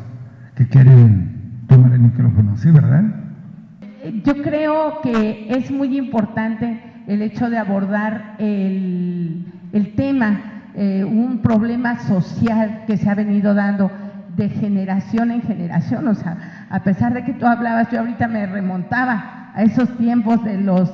que 0.55 0.67
quieren 0.67 1.63
tomar 1.67 1.93
el 1.93 1.99
micrófono, 1.99 2.57
¿sí, 2.57 2.69
verdad? 2.69 3.03
Yo 4.23 4.41
creo 4.41 5.01
que 5.01 5.47
es 5.49 5.71
muy 5.71 5.97
importante 5.97 6.79
el 7.07 7.21
hecho 7.21 7.49
de 7.49 7.57
abordar 7.57 8.35
el, 8.37 9.45
el 9.73 9.95
tema 9.95 10.58
eh, 10.75 11.03
un 11.03 11.41
problema 11.41 11.99
social 11.99 12.83
que 12.85 12.97
se 12.97 13.09
ha 13.09 13.15
venido 13.15 13.53
dando 13.53 13.91
de 14.35 14.49
generación 14.49 15.31
en 15.31 15.41
generación. 15.41 16.07
O 16.07 16.15
sea, 16.15 16.67
a 16.69 16.83
pesar 16.83 17.13
de 17.13 17.23
que 17.23 17.33
tú 17.33 17.45
hablabas, 17.45 17.91
yo 17.91 17.99
ahorita 17.99 18.27
me 18.27 18.45
remontaba 18.45 19.51
a 19.53 19.63
esos 19.63 19.89
tiempos 19.97 20.43
de 20.43 20.61
los 20.61 20.91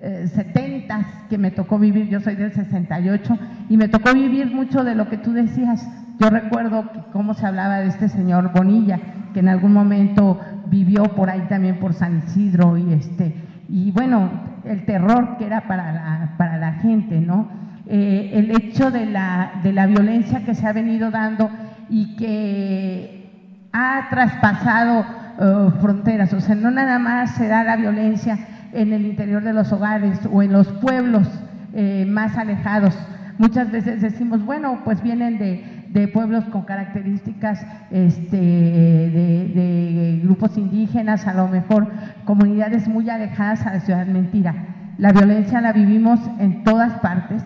eh, 0.00 0.26
70 0.26 1.28
que 1.28 1.38
me 1.38 1.50
tocó 1.50 1.78
vivir, 1.78 2.08
yo 2.08 2.20
soy 2.20 2.34
del 2.34 2.52
68, 2.52 3.38
y 3.68 3.76
me 3.76 3.88
tocó 3.88 4.12
vivir 4.12 4.52
mucho 4.52 4.82
de 4.82 4.94
lo 4.94 5.08
que 5.08 5.16
tú 5.16 5.32
decías. 5.32 5.88
Yo 6.18 6.30
recuerdo 6.30 6.90
cómo 7.12 7.34
se 7.34 7.46
hablaba 7.46 7.78
de 7.78 7.88
este 7.88 8.08
señor 8.08 8.52
Bonilla, 8.52 8.98
que 9.32 9.40
en 9.40 9.48
algún 9.48 9.72
momento 9.72 10.40
vivió 10.66 11.04
por 11.04 11.30
ahí 11.30 11.42
también 11.48 11.78
por 11.78 11.94
San 11.94 12.18
Isidro, 12.18 12.76
y 12.76 12.92
este, 12.92 13.34
y 13.68 13.90
bueno, 13.92 14.28
el 14.64 14.84
terror 14.84 15.36
que 15.38 15.46
era 15.46 15.68
para 15.68 15.92
la, 15.92 16.34
para 16.36 16.58
la 16.58 16.72
gente, 16.74 17.20
¿no? 17.20 17.48
Eh, 17.86 18.30
el 18.34 18.50
hecho 18.52 18.92
de 18.92 19.06
la, 19.06 19.54
de 19.64 19.72
la 19.72 19.86
violencia 19.86 20.44
que 20.44 20.54
se 20.54 20.66
ha 20.66 20.72
venido 20.72 21.10
dando 21.10 21.50
y 21.88 22.14
que 22.14 23.28
ha 23.72 24.06
traspasado 24.08 25.04
eh, 25.40 25.70
fronteras. 25.80 26.32
O 26.32 26.40
sea, 26.40 26.54
no 26.54 26.70
nada 26.70 26.98
más 27.00 27.32
se 27.34 27.48
da 27.48 27.64
la 27.64 27.76
violencia 27.76 28.38
en 28.72 28.92
el 28.92 29.04
interior 29.04 29.42
de 29.42 29.52
los 29.52 29.72
hogares 29.72 30.20
o 30.30 30.42
en 30.42 30.52
los 30.52 30.68
pueblos 30.68 31.26
eh, 31.74 32.06
más 32.08 32.38
alejados. 32.38 32.96
Muchas 33.38 33.72
veces 33.72 34.00
decimos, 34.00 34.44
bueno, 34.44 34.82
pues 34.84 35.02
vienen 35.02 35.38
de, 35.38 35.86
de 35.88 36.06
pueblos 36.06 36.44
con 36.44 36.62
características 36.62 37.66
este, 37.90 38.36
de, 38.36 39.50
de, 39.54 40.20
grupos 40.22 40.56
indígenas, 40.56 41.26
a 41.26 41.34
lo 41.34 41.48
mejor 41.48 41.90
comunidades 42.24 42.86
muy 42.86 43.10
alejadas 43.10 43.66
a 43.66 43.74
la 43.74 43.80
ciudad. 43.80 44.06
Mentira. 44.06 44.54
La 44.98 45.10
violencia 45.10 45.60
la 45.60 45.72
vivimos 45.72 46.20
en 46.38 46.62
todas 46.62 46.92
partes 47.00 47.42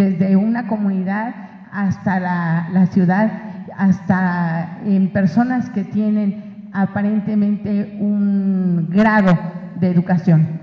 desde 0.00 0.34
una 0.34 0.66
comunidad 0.66 1.34
hasta 1.70 2.18
la, 2.18 2.86
ciudad, 2.86 3.30
hasta 3.76 4.78
en 4.86 5.12
personas 5.12 5.68
que 5.68 5.84
tienen 5.84 6.68
aparentemente 6.72 7.98
un 8.00 8.88
grado 8.90 9.38
de 9.78 9.90
educación. 9.90 10.60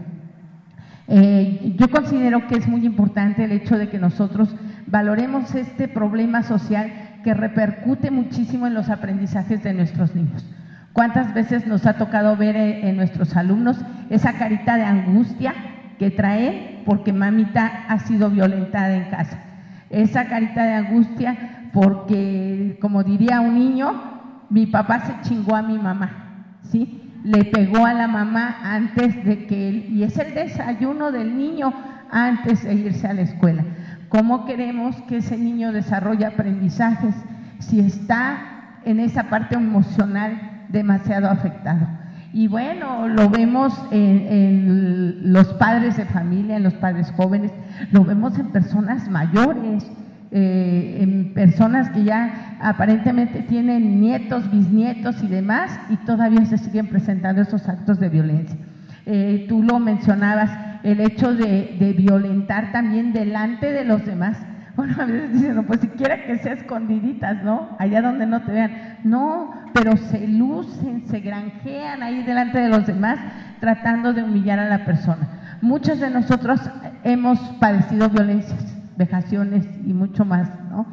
Eh, 1.08 1.75
yo 1.77 1.89
considero 1.91 2.48
que 2.48 2.56
es 2.56 2.67
muy 2.67 2.84
importante 2.86 3.44
el 3.44 3.51
hecho 3.51 3.77
de 3.77 3.89
que 3.89 4.00
nosotros 4.00 4.56
valoremos 4.88 5.53
este 5.53 5.88
problema 5.88 6.41
social 6.41 6.91
que 7.24 7.36
repercute 7.36 8.10
muchísimo 8.10 8.65
en 8.65 8.74
los 8.74 8.89
aprendizajes 8.89 9.63
de 9.63 9.74
nuestros 9.74 10.15
niños. 10.15 10.46
¿Cuántas 10.94 11.36
veces 11.36 11.67
nos 11.67 11.86
ha 11.86 11.94
tocado 11.94 12.36
ver 12.36 12.56
en 12.56 12.96
nuestros 12.96 13.36
alumnos 13.38 13.77
esa 14.10 14.34
carita 14.34 14.77
de 14.77 14.84
angustia 14.84 15.53
que 16.00 16.10
trae 16.10 16.67
porque 16.88 17.12
mamita 17.12 17.84
ha 17.89 18.00
sido 18.00 18.29
violentada 18.29 18.96
en 18.96 19.10
casa. 19.10 19.38
Esa 19.89 20.29
carita 20.29 20.63
de 20.63 20.74
angustia 20.74 21.70
porque, 21.74 22.77
como 22.82 23.03
diría 23.03 23.41
un 23.41 23.56
niño, 23.56 23.91
mi 24.50 24.67
papá 24.67 25.01
se 25.01 25.27
chingó 25.27 25.53
a 25.58 25.62
mi 25.62 25.77
mamá, 25.77 26.56
¿sí? 26.62 27.12
Le 27.25 27.44
pegó 27.44 27.86
a 27.86 27.94
la 27.94 28.08
mamá 28.08 28.60
antes 28.63 29.22
de 29.25 29.48
que 29.48 29.67
él, 29.67 29.86
y 29.89 30.03
es 30.03 30.17
el 30.17 30.34
desayuno 30.34 31.12
del 31.12 31.38
niño 31.38 31.74
antes 32.10 32.63
de 32.63 32.74
irse 32.74 33.06
a 33.06 33.13
la 33.13 33.24
escuela. 33.24 33.65
¿Cómo 34.08 34.46
queremos 34.46 34.96
que 35.10 35.17
ese 35.17 35.38
niño 35.38 35.74
desarrolle 35.74 36.25
aprendizajes 36.25 37.15
si 37.60 37.82
está 37.82 38.79
en 38.86 39.01
esa 39.01 39.24
parte 39.24 39.56
emocional 39.56 40.65
demasiado 40.70 41.29
afectado? 41.29 41.86
Y 42.38 42.48
bueno, 42.48 43.08
lo 43.08 43.32
vemos 43.32 43.74
en, 43.89 45.34
los 45.34 45.48
padres 45.56 45.98
de 45.98 46.06
familia, 46.06 46.58
en 46.58 46.62
los 46.62 46.75
padres 46.75 47.12
jóvenes, 47.17 47.51
lo 47.91 48.06
vemos 48.06 48.38
en 48.38 48.51
personas 48.51 49.10
mayores, 49.10 49.89
eh, 50.29 51.00
en 51.01 51.34
personas 51.34 51.89
que 51.89 52.03
ya 52.03 52.60
aparentemente 52.62 53.41
tienen 53.41 54.00
nietos, 54.00 54.51
bisnietos 54.51 55.24
y 55.24 55.27
demás, 55.27 55.79
y 55.89 55.96
todavía 56.06 56.46
se 56.46 56.60
siguen 56.60 56.89
presentando 56.89 57.41
esos 57.41 57.67
actos 57.67 58.00
de 58.00 58.10
violencia. 58.10 58.56
Eh, 59.08 59.48
tú 59.50 59.63
lo 59.63 59.79
mencionabas, 59.79 60.51
el 60.84 61.00
hecho 61.00 61.34
de, 61.34 61.96
violentar 61.98 62.72
también 62.72 63.13
delante 63.13 63.72
de 63.72 63.84
los 63.84 64.06
demás. 64.06 64.38
Bueno, 64.77 64.93
a 65.00 65.05
veces 65.05 65.34
dicen, 65.34 65.55
no, 65.55 65.63
pues 65.63 65.81
siquiera 65.81 66.24
que 66.24 66.38
sea 66.38 66.53
escondiditas, 66.53 67.43
¿no? 67.43 67.75
Allá 67.79 68.00
donde 68.00 68.27
no 68.27 68.43
te 68.43 68.51
vean. 68.51 69.00
No, 69.03 69.51
pero 69.74 69.98
se 69.98 70.27
lucen, 70.27 71.07
se 71.07 71.19
granjean 71.19 72.03
ahí 72.03 72.22
delante 72.22 72.60
de 72.60 72.69
los 72.69 72.86
demás 72.86 73.17
tratando 73.60 74.13
de 74.13 74.22
humillar 74.22 74.60
a 74.60 74.69
la 74.69 74.86
persona. 74.86 75.57
Muchos 75.62 76.00
de 76.00 76.12
nosotros 76.12 76.62
hemos 77.03 77.39
padecido 77.60 78.07
violencias, 78.10 78.77
vejaciones 78.96 79.67
y 79.84 79.93
mucho 79.93 80.25
más, 80.25 80.48
¿no? 80.69 80.86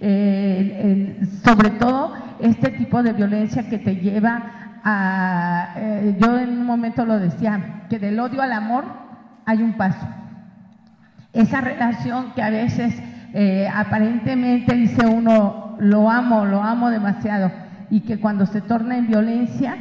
Eh, 0.00 1.20
sobre 1.44 1.70
todo 1.70 2.14
este 2.38 2.70
tipo 2.70 3.02
de 3.02 3.12
violencia 3.12 3.68
que 3.68 3.78
te 3.78 3.96
lleva 3.96 4.78
a, 4.84 5.74
eh, 5.76 6.16
yo 6.20 6.38
en 6.38 6.60
un 6.60 6.66
momento 6.66 7.04
lo 7.04 7.18
decía, 7.18 7.86
que 7.90 7.98
del 7.98 8.20
odio 8.20 8.40
al 8.40 8.52
amor 8.52 8.84
hay 9.44 9.62
un 9.62 9.72
paso. 9.72 10.06
Esa 11.32 11.60
relación 11.60 12.34
que 12.34 12.42
a 12.42 12.50
veces 12.50 13.02
eh, 13.34 13.68
aparentemente 13.74 14.74
dice 14.74 15.06
uno, 15.06 15.76
lo 15.78 16.10
amo, 16.10 16.44
lo 16.44 16.62
amo 16.62 16.90
demasiado, 16.90 17.50
y 17.90 18.00
que 18.00 18.18
cuando 18.18 18.46
se 18.46 18.60
torna 18.60 18.96
en 18.98 19.08
violencia, 19.08 19.76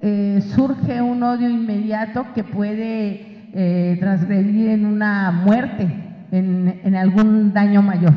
eh, 0.00 0.40
surge 0.54 1.00
un 1.00 1.22
odio 1.22 1.48
inmediato 1.48 2.26
que 2.34 2.44
puede 2.44 3.32
transgredir 4.00 4.70
en 4.70 4.84
una 4.84 5.30
muerte, 5.30 5.86
en, 6.32 6.80
en 6.82 6.96
algún 6.96 7.52
daño 7.52 7.82
mayor. 7.82 8.12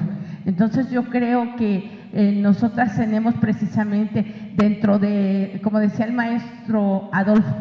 Entonces 0.47 0.89
yo 0.89 1.03
creo 1.09 1.55
que 1.57 1.91
eh, 2.13 2.31
nosotras 2.41 2.95
tenemos 2.95 3.35
precisamente 3.35 4.53
dentro 4.55 4.97
de, 4.97 5.59
como 5.61 5.77
decía 5.79 6.05
el 6.05 6.13
maestro 6.13 7.09
Adolfo, 7.11 7.55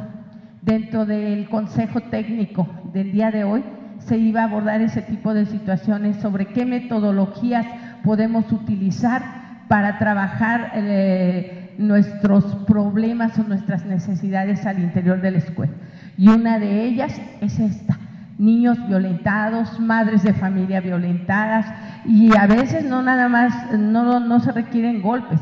dentro 0.62 1.04
del 1.04 1.48
consejo 1.48 2.00
técnico 2.00 2.68
del 2.92 3.10
día 3.12 3.30
de 3.30 3.42
hoy, 3.42 3.64
se 3.98 4.18
iba 4.18 4.42
a 4.42 4.44
abordar 4.44 4.80
ese 4.80 5.02
tipo 5.02 5.34
de 5.34 5.46
situaciones 5.46 6.16
sobre 6.16 6.46
qué 6.46 6.64
metodologías 6.64 7.66
podemos 8.02 8.50
utilizar 8.52 9.22
para 9.68 9.98
trabajar 9.98 10.72
eh, 10.74 11.74
nuestros 11.78 12.44
problemas 12.66 13.38
o 13.38 13.42
nuestras 13.42 13.84
necesidades 13.84 14.64
al 14.66 14.78
interior 14.78 15.20
de 15.20 15.32
la 15.32 15.38
escuela. 15.38 15.72
Y 16.16 16.28
una 16.28 16.58
de 16.58 16.84
ellas 16.84 17.20
es 17.40 17.58
esta, 17.58 17.98
niños 18.38 18.78
violentados, 18.86 19.78
madres 19.80 20.22
de 20.22 20.32
familia 20.32 20.80
violentadas 20.80 21.66
y 22.04 22.36
a 22.36 22.46
veces 22.46 22.84
no 22.84 23.02
nada 23.02 23.28
más, 23.28 23.72
no, 23.72 24.20
no 24.20 24.40
se 24.40 24.52
requieren 24.52 25.02
golpes. 25.02 25.40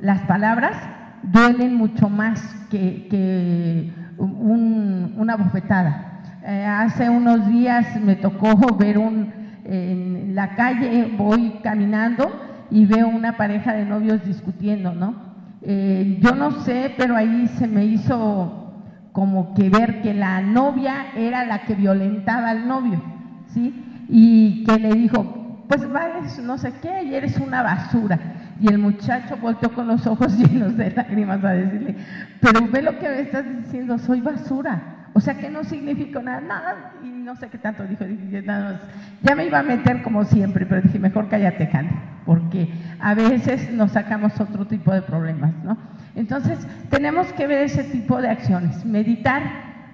Las 0.00 0.20
palabras 0.22 0.76
duelen 1.22 1.74
mucho 1.74 2.08
más 2.08 2.40
que, 2.70 3.92
una 4.18 5.36
bofetada. 5.36 6.05
Eh, 6.48 6.64
hace 6.64 7.10
unos 7.10 7.48
días 7.48 8.00
me 8.00 8.14
tocó 8.14 8.76
ver 8.78 8.98
un, 8.98 9.32
en 9.64 10.36
la 10.36 10.54
calle, 10.54 11.12
voy 11.18 11.58
caminando 11.60 12.30
y 12.70 12.86
veo 12.86 13.08
una 13.08 13.36
pareja 13.36 13.72
de 13.72 13.84
novios 13.84 14.24
discutiendo, 14.24 14.94
¿no? 14.94 15.16
Eh, 15.62 16.20
yo 16.22 16.36
no 16.36 16.52
sé, 16.62 16.94
pero 16.96 17.16
ahí 17.16 17.48
se 17.58 17.66
me 17.66 17.84
hizo 17.84 18.84
como 19.10 19.54
que 19.54 19.70
ver 19.70 20.02
que 20.02 20.14
la 20.14 20.40
novia 20.40 21.06
era 21.16 21.44
la 21.44 21.62
que 21.64 21.74
violentaba 21.74 22.50
al 22.50 22.68
novio, 22.68 23.02
¿sí? 23.48 24.04
Y 24.08 24.62
que 24.62 24.78
le 24.78 24.92
dijo, 24.92 25.64
pues 25.68 25.90
vales 25.90 26.38
no 26.38 26.58
sé 26.58 26.74
qué 26.80 27.02
y 27.02 27.14
eres 27.16 27.38
una 27.38 27.62
basura. 27.62 28.20
Y 28.60 28.68
el 28.68 28.78
muchacho 28.78 29.36
volteó 29.36 29.72
con 29.72 29.88
los 29.88 30.06
ojos 30.06 30.38
llenos 30.38 30.76
de 30.76 30.92
lágrimas 30.92 31.42
a 31.42 31.54
decirle, 31.54 31.96
pero 32.40 32.68
ve 32.70 32.82
lo 32.82 32.96
que 33.00 33.08
me 33.08 33.20
estás 33.22 33.44
diciendo, 33.64 33.98
soy 33.98 34.20
basura. 34.20 34.95
O 35.16 35.20
sea 35.20 35.32
que 35.32 35.48
no 35.48 35.64
significa 35.64 36.20
nada, 36.20 36.42
nada, 36.42 36.92
y 37.02 37.08
no 37.08 37.34
sé 37.36 37.48
qué 37.48 37.56
tanto 37.56 37.84
dijo, 37.84 38.04
ya 39.22 39.34
me 39.34 39.46
iba 39.46 39.60
a 39.60 39.62
meter 39.62 40.02
como 40.02 40.24
siempre, 40.24 40.66
pero 40.66 40.82
dije, 40.82 40.98
mejor 40.98 41.30
cállate, 41.30 41.70
Candy, 41.70 41.94
porque 42.26 42.68
a 43.00 43.14
veces 43.14 43.72
nos 43.72 43.92
sacamos 43.92 44.38
otro 44.38 44.66
tipo 44.66 44.92
de 44.92 45.00
problemas, 45.00 45.54
¿no? 45.64 45.78
Entonces, 46.16 46.58
tenemos 46.90 47.32
que 47.32 47.46
ver 47.46 47.62
ese 47.62 47.84
tipo 47.84 48.20
de 48.20 48.28
acciones, 48.28 48.84
meditar 48.84 49.40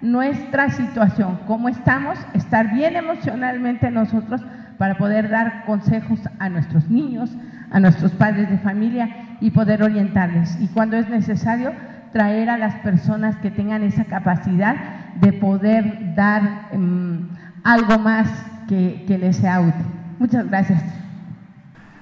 nuestra 0.01 0.71
situación, 0.71 1.39
cómo 1.47 1.69
estamos, 1.69 2.19
estar 2.35 2.75
bien 2.75 2.97
emocionalmente 2.97 3.93
nosotros 3.93 4.45
para 4.77 4.99
poder 4.99 5.29
dar 5.29 5.65
consejos 5.67 6.19
a 6.41 6.49
nuestros 6.49 6.91
niños, 6.91 7.31
a 7.71 7.79
nuestros 7.79 8.11
padres 8.11 8.51
de 8.51 8.59
familia 8.59 9.37
y 9.41 9.53
poder 9.53 9.85
orientarles. 9.85 10.61
Y 10.61 10.67
cuando 10.67 10.97
es 10.97 11.09
necesario, 11.09 11.73
traer 12.13 12.51
a 12.51 12.59
las 12.59 12.75
personas 12.81 13.37
que 13.37 13.53
tengan 13.53 13.85
esa 13.85 14.05
capacidad 14.05 15.02
de 15.21 15.33
poder 15.33 16.15
dar 16.15 16.69
em, 16.73 17.29
algo 17.65 17.99
más 17.99 18.29
que, 18.69 19.05
que 19.07 19.19
les 19.19 19.37
sea 19.37 19.61
útil. 19.61 19.87
Muchas 20.19 20.47
gracias. 20.49 20.83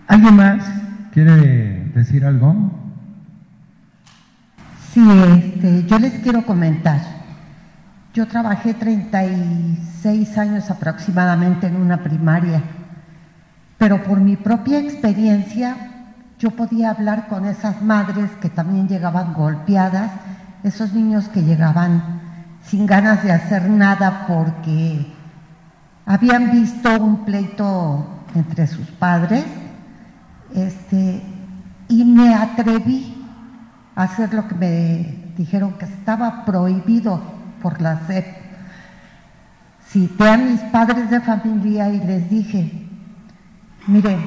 ¿Alguien 0.06 0.36
más 0.36 0.64
quiere 1.12 1.84
decir 1.94 2.24
algo? 2.24 2.70
Sí, 4.92 5.08
este, 5.38 5.86
yo 5.86 5.98
les 5.98 6.14
quiero 6.14 6.44
comentar. 6.44 7.00
Yo 8.12 8.26
trabajé 8.26 8.74
36 8.74 10.36
años 10.36 10.68
aproximadamente 10.68 11.68
en 11.68 11.76
una 11.76 12.02
primaria, 12.02 12.60
pero 13.78 14.02
por 14.02 14.20
mi 14.20 14.34
propia 14.34 14.80
experiencia 14.80 15.76
yo 16.40 16.50
podía 16.50 16.90
hablar 16.90 17.28
con 17.28 17.44
esas 17.44 17.80
madres 17.82 18.30
que 18.40 18.48
también 18.48 18.88
llegaban 18.88 19.32
golpeadas, 19.32 20.10
esos 20.64 20.92
niños 20.92 21.28
que 21.28 21.42
llegaban 21.42 22.19
sin 22.64 22.86
ganas 22.86 23.22
de 23.22 23.32
hacer 23.32 23.68
nada 23.68 24.26
porque 24.26 25.06
habían 26.06 26.50
visto 26.50 27.00
un 27.00 27.24
pleito 27.24 28.24
entre 28.34 28.66
sus 28.66 28.86
padres, 28.88 29.44
este, 30.54 31.22
y 31.88 32.04
me 32.04 32.34
atreví 32.34 33.16
hacer 33.94 34.32
lo 34.34 34.46
que 34.46 34.54
me 34.54 35.32
dijeron 35.36 35.74
que 35.74 35.84
estaba 35.84 36.44
prohibido 36.44 37.20
por 37.62 37.80
la 37.80 38.06
SEP. 38.06 38.26
Cité 39.88 40.28
a 40.28 40.36
mis 40.36 40.60
padres 40.60 41.10
de 41.10 41.20
familia 41.20 41.88
y 41.88 41.98
les 42.00 42.30
dije, 42.30 42.86
miren, 43.86 44.20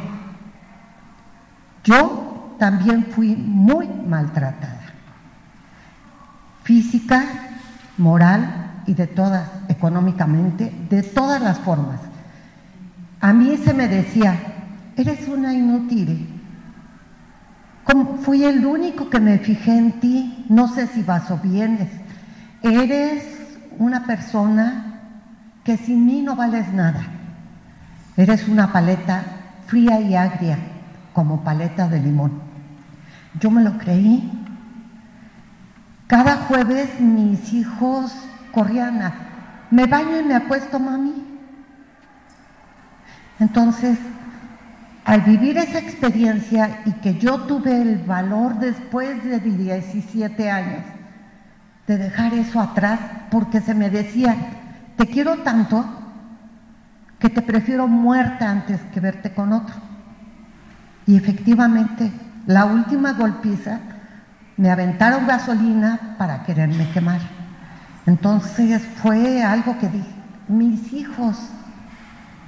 yo 1.83 2.55
también 2.59 3.05
fui 3.05 3.35
muy 3.35 3.87
maltratada, 3.87 4.81
física, 6.63 7.23
moral 7.97 8.82
y 8.86 8.93
de 8.93 9.08
todas, 9.08 9.49
económicamente, 9.69 10.73
de 10.89 11.03
todas 11.03 11.41
las 11.41 11.60
formas. 11.60 11.99
A 13.19 13.34
mí 13.34 13.58
se 13.58 13.73
me 13.73 13.88
decía, 13.88 14.38
eres 14.97 15.27
una 15.27 15.53
inútil, 15.53 16.34
fui 18.21 18.43
el 18.43 18.65
único 18.65 19.10
que 19.10 19.19
me 19.19 19.38
fijé 19.39 19.77
en 19.77 19.99
ti, 19.99 20.45
no 20.49 20.67
sé 20.67 20.88
si 20.88 21.03
vas 21.03 21.29
o 21.32 21.38
vienes. 21.38 21.89
Eres 22.62 23.23
una 23.77 24.06
persona 24.06 25.01
que 25.63 25.77
sin 25.77 26.06
mí 26.06 26.21
no 26.21 26.36
vales 26.36 26.71
nada. 26.73 27.01
Eres 28.15 28.47
una 28.47 28.71
paleta 28.71 29.23
fría 29.67 29.99
y 29.99 30.15
agria, 30.15 30.58
como 31.13 31.43
paleta 31.43 31.88
de 31.88 31.99
limón. 31.99 32.32
Yo 33.39 33.51
me 33.51 33.63
lo 33.63 33.77
creí. 33.77 34.42
Cada 36.13 36.36
jueves 36.36 36.99
mis 36.99 37.54
hijos 37.54 38.13
corrían 38.52 39.02
a, 39.02 39.13
me 39.71 39.88
baño 39.88 40.19
y 40.19 40.23
me 40.23 40.36
acuesto, 40.36 40.80
mami. 40.80 41.26
Entonces, 43.39 43.97
al 45.06 45.21
vivir 45.21 45.58
esa 45.58 45.80
experiencia 45.80 46.82
y 46.86 46.91
que 46.91 47.15
yo 47.17 47.39
tuve 47.45 47.82
el 47.82 47.97
valor 47.97 48.60
después 48.60 49.23
de 49.23 49.39
17 49.39 50.52
años 50.52 50.84
de 51.88 51.97
dejar 51.97 52.36
eso 52.36 52.62
atrás, 52.62 52.99
porque 53.32 53.60
se 53.60 53.73
me 53.73 53.89
decía, 53.89 54.36
te 54.95 55.08
quiero 55.08 55.38
tanto 55.38 55.84
que 57.17 57.30
te 57.30 57.41
prefiero 57.41 57.88
muerta 57.88 58.52
antes 58.52 58.80
que 58.93 58.99
verte 58.99 59.34
con 59.34 59.52
otro. 59.52 59.73
Y 61.08 61.17
efectivamente, 61.17 62.12
la 62.45 62.65
última 62.65 63.13
golpiza, 63.13 63.80
me 64.57 64.69
aventaron 64.69 65.27
gasolina 65.27 66.15
para 66.17 66.43
quererme 66.43 66.89
quemar. 66.91 67.21
Entonces 68.05 68.81
fue 69.01 69.43
algo 69.43 69.77
que 69.79 69.87
dije, 69.87 70.13
mis 70.47 70.91
hijos 70.93 71.37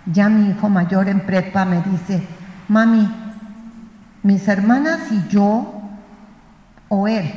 Ya 0.06 0.30
mi 0.30 0.52
hijo 0.52 0.70
mayor 0.70 1.10
en 1.10 1.22
prepa 1.22 1.66
me 1.66 1.82
dice, 1.82 2.28
mami, 2.68 3.10
mis 4.22 4.48
hermanas 4.48 5.12
y 5.12 5.28
yo 5.30 5.82
o 6.90 7.08
él. 7.08 7.34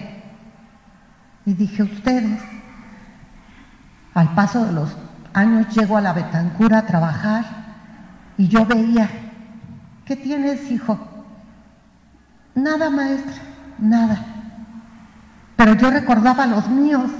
Y 1.46 1.54
dije, 1.54 1.82
ustedes. 1.82 2.42
Al 4.12 4.34
paso 4.34 4.66
de 4.66 4.72
los 4.72 4.94
años 5.32 5.74
llego 5.74 5.96
a 5.96 6.02
la 6.02 6.12
Betancura 6.12 6.78
a 6.78 6.86
trabajar 6.86 7.44
y 8.36 8.48
yo 8.48 8.66
veía, 8.66 9.08
¿qué 10.04 10.16
tienes, 10.16 10.70
hijo? 10.70 10.98
Nada, 12.54 12.90
maestra, 12.90 13.42
nada. 13.78 14.27
Pero 15.68 15.80
yo 15.80 15.90
recordaba 15.90 16.46
los 16.46 16.70
míos, 16.70 17.10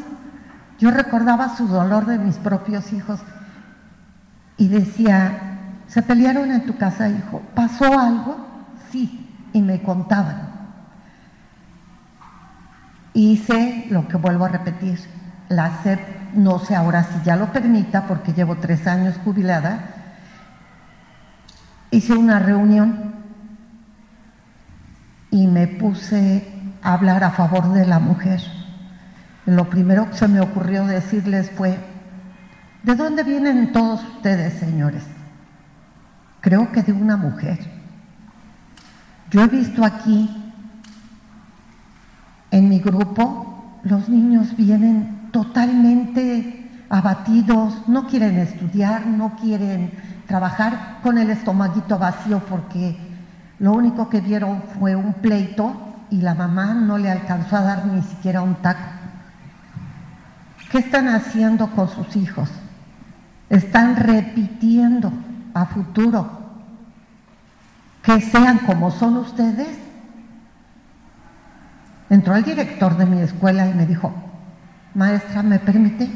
yo 0.79 0.91
recordaba 0.91 1.55
su 1.55 1.69
dolor 1.69 2.07
de 2.07 2.17
mis 2.17 2.37
propios 2.37 2.95
hijos 2.95 3.21
y 4.57 4.69
decía, 4.69 5.59
¿se 5.87 6.01
pelearon 6.01 6.51
en 6.51 6.65
tu 6.65 6.79
casa, 6.79 7.11
hijo? 7.11 7.43
¿Pasó 7.55 7.99
algo? 7.99 8.39
Sí, 8.91 9.37
y 9.53 9.61
me 9.61 9.83
contaban. 9.83 10.49
Hice 13.13 13.87
lo 13.91 14.09
que 14.09 14.17
vuelvo 14.17 14.47
a 14.47 14.49
repetir, 14.49 14.99
la 15.51 15.83
SEP, 15.83 16.01
no 16.33 16.59
sé 16.59 16.75
ahora 16.75 17.05
si 17.05 17.23
ya 17.27 17.37
lo 17.37 17.53
permita, 17.53 18.07
porque 18.07 18.33
llevo 18.33 18.57
tres 18.57 18.87
años 18.87 19.17
jubilada, 19.23 19.91
hice 21.91 22.15
una 22.15 22.39
reunión 22.39 23.13
y 25.31 25.47
me 25.47 25.67
puse 25.67 26.58
hablar 26.83 27.25
a 27.25 27.31
favor 27.31 27.73
de 27.73 27.87
la 27.87 27.99
mujer. 27.99 28.41
Lo 29.47 29.71
primero 29.71 30.11
que 30.11 30.17
se 30.17 30.29
me 30.29 30.41
ocurrió 30.41 30.85
decirles 30.87 31.51
fue, 31.51 31.79
¿de 32.83 32.95
dónde 32.95 33.23
vienen 33.23 33.73
todos 33.73 34.03
ustedes, 34.05 34.55
señores? 34.55 35.05
Creo 36.41 36.71
que 36.71 36.83
de 36.83 36.93
una 36.93 37.17
mujer. 37.17 37.59
Yo 39.31 39.43
he 39.43 39.49
visto 39.49 39.85
aquí, 39.85 40.53
en 42.51 42.69
mi 42.69 42.79
grupo, 42.79 43.81
los 43.83 44.09
niños 44.09 44.57
vienen 44.57 45.29
totalmente 45.33 46.71
abatidos, 46.89 47.89
no 47.89 48.07
quieren 48.07 48.39
estudiar, 48.39 49.07
no 49.07 49.37
quieren 49.37 49.93
trabajar 50.27 50.99
con 51.03 51.19
el 51.19 51.31
estomaguito 51.31 51.99
vacío 51.99 52.41
porque 52.49 52.97
lo 53.59 53.73
único 53.73 54.09
que 54.09 54.21
vieron 54.21 54.63
fue 54.79 54.95
un 54.95 55.15
pleito 55.15 55.88
y 56.11 56.21
la 56.21 56.35
mamá 56.35 56.75
no 56.75 56.99
le 56.99 57.11
alcanzó 57.11 57.57
a 57.57 57.63
dar 57.63 57.87
ni 57.87 58.03
siquiera 58.03 58.43
un 58.43 58.57
taco. 58.57 58.91
¿Qué 60.71 60.79
están 60.79 61.09
haciendo 61.09 61.71
con 61.71 61.89
sus 61.89 62.17
hijos? 62.17 62.51
Están 63.49 63.97
repitiendo 63.97 65.13
a 65.55 65.67
futuro 65.67 66.29
que 68.03 68.21
sean 68.21 68.59
como 68.59 68.91
son 68.91 69.17
ustedes. 69.19 69.79
Entró 72.11 72.37
el 72.37 72.45
director 72.45 72.97
de 72.97 73.07
mi 73.07 73.21
escuela 73.21 73.67
y 73.67 73.75
me 73.75 73.87
dijo, 73.87 74.13
maestra, 74.95 75.43
¿me 75.43 75.59
permite? 75.59 76.11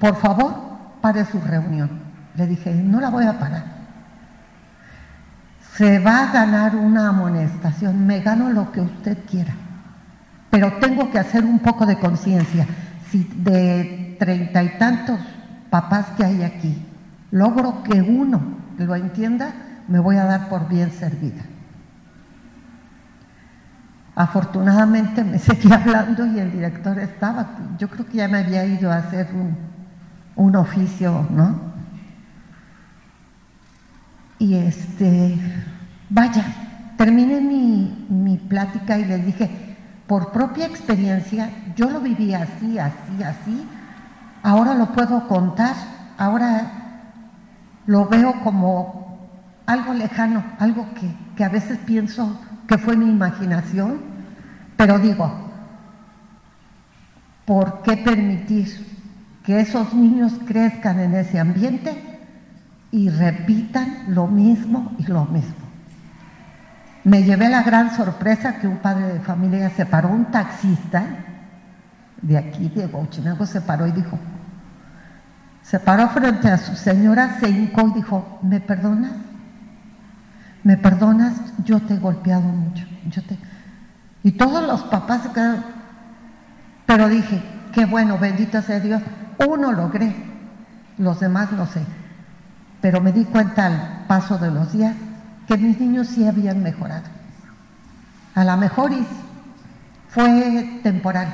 Por 0.00 0.16
favor, 0.16 0.54
pare 1.00 1.24
su 1.24 1.40
reunión. 1.40 1.90
Le 2.34 2.46
dije, 2.46 2.72
no 2.74 3.00
la 3.00 3.10
voy 3.10 3.26
a 3.26 3.38
parar 3.38 3.81
se 5.76 5.98
va 5.98 6.24
a 6.24 6.32
ganar 6.32 6.76
una 6.76 7.08
amonestación, 7.08 8.06
me 8.06 8.20
gano 8.20 8.50
lo 8.50 8.70
que 8.72 8.80
usted 8.80 9.18
quiera, 9.28 9.54
pero 10.50 10.74
tengo 10.74 11.10
que 11.10 11.18
hacer 11.18 11.44
un 11.44 11.60
poco 11.60 11.86
de 11.86 11.98
conciencia. 11.98 12.66
Si 13.10 13.24
de 13.24 14.16
treinta 14.18 14.62
y 14.62 14.78
tantos 14.78 15.18
papás 15.70 16.06
que 16.16 16.24
hay 16.24 16.42
aquí 16.42 16.88
logro 17.32 17.82
que 17.82 18.00
uno 18.00 18.40
lo 18.78 18.94
entienda, 18.94 19.52
me 19.88 19.98
voy 19.98 20.16
a 20.16 20.24
dar 20.24 20.48
por 20.48 20.68
bien 20.68 20.92
servida. 20.92 21.42
Afortunadamente 24.14 25.24
me 25.24 25.38
seguí 25.40 25.72
hablando 25.72 26.26
y 26.26 26.38
el 26.38 26.52
director 26.52 26.98
estaba, 26.98 27.46
yo 27.78 27.88
creo 27.88 28.06
que 28.06 28.18
ya 28.18 28.28
me 28.28 28.38
había 28.38 28.64
ido 28.66 28.92
a 28.92 28.96
hacer 28.96 29.28
un, 29.34 29.56
un 30.36 30.56
oficio, 30.56 31.26
¿no? 31.30 31.71
Y 34.42 34.56
este, 34.56 35.36
vaya, 36.10 36.44
terminé 36.96 37.40
mi, 37.40 38.06
mi 38.08 38.38
plática 38.38 38.98
y 38.98 39.04
les 39.04 39.24
dije, 39.24 39.48
por 40.08 40.32
propia 40.32 40.66
experiencia, 40.66 41.48
yo 41.76 41.88
lo 41.88 42.00
viví 42.00 42.34
así, 42.34 42.76
así, 42.76 43.22
así, 43.22 43.68
ahora 44.42 44.74
lo 44.74 44.86
puedo 44.94 45.28
contar, 45.28 45.76
ahora 46.18 46.72
lo 47.86 48.08
veo 48.08 48.34
como 48.42 49.28
algo 49.64 49.94
lejano, 49.94 50.42
algo 50.58 50.88
que, 50.94 51.06
que 51.36 51.44
a 51.44 51.48
veces 51.48 51.78
pienso 51.78 52.36
que 52.66 52.78
fue 52.78 52.96
mi 52.96 53.08
imaginación, 53.08 54.00
pero 54.76 54.98
digo, 54.98 55.32
¿por 57.44 57.82
qué 57.82 57.96
permitir 57.96 59.04
que 59.44 59.60
esos 59.60 59.94
niños 59.94 60.32
crezcan 60.44 60.98
en 60.98 61.14
ese 61.14 61.38
ambiente 61.38 62.11
y 62.92 63.08
repitan 63.08 64.04
lo 64.08 64.26
mismo 64.26 64.92
y 64.98 65.04
lo 65.04 65.24
mismo. 65.24 65.56
Me 67.04 67.24
llevé 67.24 67.48
la 67.48 67.62
gran 67.62 67.96
sorpresa 67.96 68.58
que 68.60 68.68
un 68.68 68.76
padre 68.76 69.14
de 69.14 69.20
familia 69.20 69.70
se 69.70 69.86
paró, 69.86 70.10
un 70.10 70.26
taxista 70.26 71.02
de 72.20 72.38
aquí, 72.38 72.68
de 72.68 72.86
Huachinango, 72.86 73.46
se 73.46 73.62
paró 73.62 73.86
y 73.86 73.92
dijo, 73.92 74.18
se 75.62 75.80
paró 75.80 76.08
frente 76.10 76.48
a 76.48 76.58
su 76.58 76.76
señora, 76.76 77.40
se 77.40 77.48
hincó 77.48 77.88
y 77.88 77.94
dijo, 77.94 78.38
¿me 78.42 78.60
perdonas? 78.60 79.12
¿Me 80.62 80.76
perdonas? 80.76 81.32
Yo 81.64 81.80
te 81.80 81.94
he 81.94 81.98
golpeado 81.98 82.42
mucho. 82.42 82.86
Yo 83.08 83.22
te... 83.22 83.36
Y 84.22 84.32
todos 84.32 84.64
los 84.64 84.82
papás 84.82 85.22
se 85.22 85.32
quedaron, 85.32 85.64
pero 86.86 87.08
dije, 87.08 87.42
qué 87.72 87.86
bueno, 87.86 88.18
bendito 88.18 88.60
sea 88.62 88.78
Dios, 88.78 89.02
uno 89.44 89.72
logré, 89.72 90.14
los 90.98 91.18
demás 91.18 91.50
no 91.50 91.66
sé 91.66 91.84
pero 92.82 93.00
me 93.00 93.12
di 93.12 93.24
cuenta 93.24 93.66
al 93.66 94.04
paso 94.08 94.36
de 94.36 94.50
los 94.50 94.72
días 94.72 94.94
que 95.46 95.56
mis 95.56 95.80
niños 95.80 96.08
sí 96.08 96.26
habían 96.26 96.62
mejorado. 96.62 97.04
A 98.34 98.44
lo 98.44 98.56
mejor 98.56 98.90
fue 100.08 100.80
temporal 100.82 101.28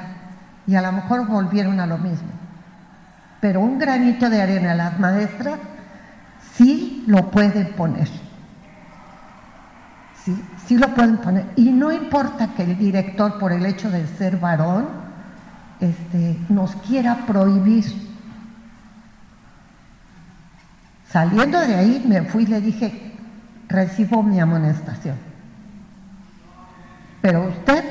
y 0.66 0.74
a 0.74 0.82
lo 0.82 0.92
mejor 0.92 1.26
volvieron 1.26 1.80
a 1.80 1.87
lo 1.87 1.98
mismo. 1.98 2.28
Pero 3.40 3.61
un 3.61 3.78
granito 3.78 4.28
de 4.28 4.42
arena 4.42 4.74
las 4.74 5.00
maestras 5.00 5.58
sí 6.54 7.04
lo 7.06 7.30
pueden 7.30 7.72
poner. 7.72 8.08
Sí, 10.22 10.44
sí 10.66 10.76
lo 10.76 10.94
pueden 10.94 11.16
poner. 11.16 11.46
Y 11.56 11.70
no 11.70 11.90
importa 11.90 12.48
que 12.54 12.64
el 12.64 12.76
director, 12.76 13.38
por 13.38 13.52
el 13.52 13.64
hecho 13.64 13.90
de 13.90 14.06
ser 14.06 14.37
varón, 14.37 14.87
este, 15.80 16.38
nos 16.50 16.74
quiera 16.76 17.24
prohibir 17.26 18.08
Saliendo 21.09 21.59
de 21.59 21.75
ahí 21.75 22.05
me 22.07 22.23
fui 22.23 22.42
y 22.42 22.47
le 22.47 22.61
dije, 22.61 23.12
recibo 23.68 24.23
mi 24.23 24.40
amonestación. 24.40 25.16
Pero 27.23 27.49
usted 27.49 27.83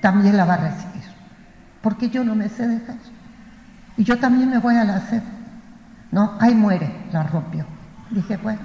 también 0.00 0.36
la 0.36 0.44
va 0.44 0.54
a 0.54 0.68
recibir, 0.68 1.02
porque 1.82 2.08
yo 2.08 2.22
no 2.22 2.36
me 2.36 2.48
sé 2.48 2.68
dejar. 2.68 2.96
Y 3.96 4.04
yo 4.04 4.18
también 4.18 4.48
me 4.48 4.58
voy 4.58 4.76
a 4.76 4.84
la 4.84 4.96
hacer. 4.96 5.22
No, 6.12 6.36
ahí 6.40 6.54
muere, 6.54 6.88
la 7.12 7.24
rompió. 7.24 7.66
Dije, 8.10 8.36
bueno, 8.36 8.60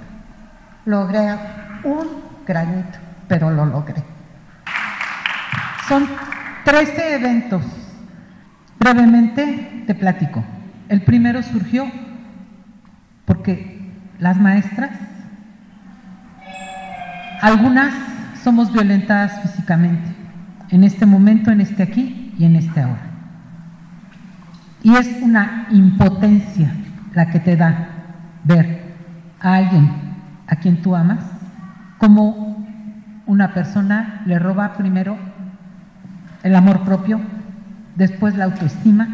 logré 0.84 1.36
un 1.82 2.06
granito, 2.46 2.98
pero 3.26 3.50
lo 3.50 3.66
logré. 3.66 4.02
Son 5.88 6.06
13 6.64 7.16
eventos. 7.16 7.62
Brevemente 8.78 9.84
te 9.86 9.94
platico. 9.94 10.42
El 10.88 11.02
primero 11.02 11.42
surgió 11.42 11.90
porque 13.24 13.92
las 14.18 14.38
maestras, 14.38 14.90
algunas 17.40 17.92
somos 18.42 18.72
violentadas 18.72 19.40
físicamente, 19.42 20.14
en 20.70 20.84
este 20.84 21.06
momento, 21.06 21.50
en 21.50 21.60
este 21.60 21.82
aquí 21.82 22.34
y 22.38 22.44
en 22.44 22.56
este 22.56 22.80
ahora. 22.80 23.02
Y 24.82 24.94
es 24.94 25.22
una 25.22 25.66
impotencia 25.70 26.72
la 27.14 27.30
que 27.30 27.40
te 27.40 27.56
da 27.56 27.88
ver 28.44 28.94
a 29.40 29.54
alguien 29.54 29.90
a 30.46 30.56
quien 30.56 30.82
tú 30.82 30.94
amas 30.94 31.24
como 31.98 32.66
una 33.26 33.54
persona 33.54 34.22
le 34.26 34.38
roba 34.38 34.74
primero 34.74 35.16
el 36.42 36.54
amor 36.54 36.82
propio, 36.82 37.20
después 37.96 38.36
la 38.36 38.44
autoestima, 38.44 39.08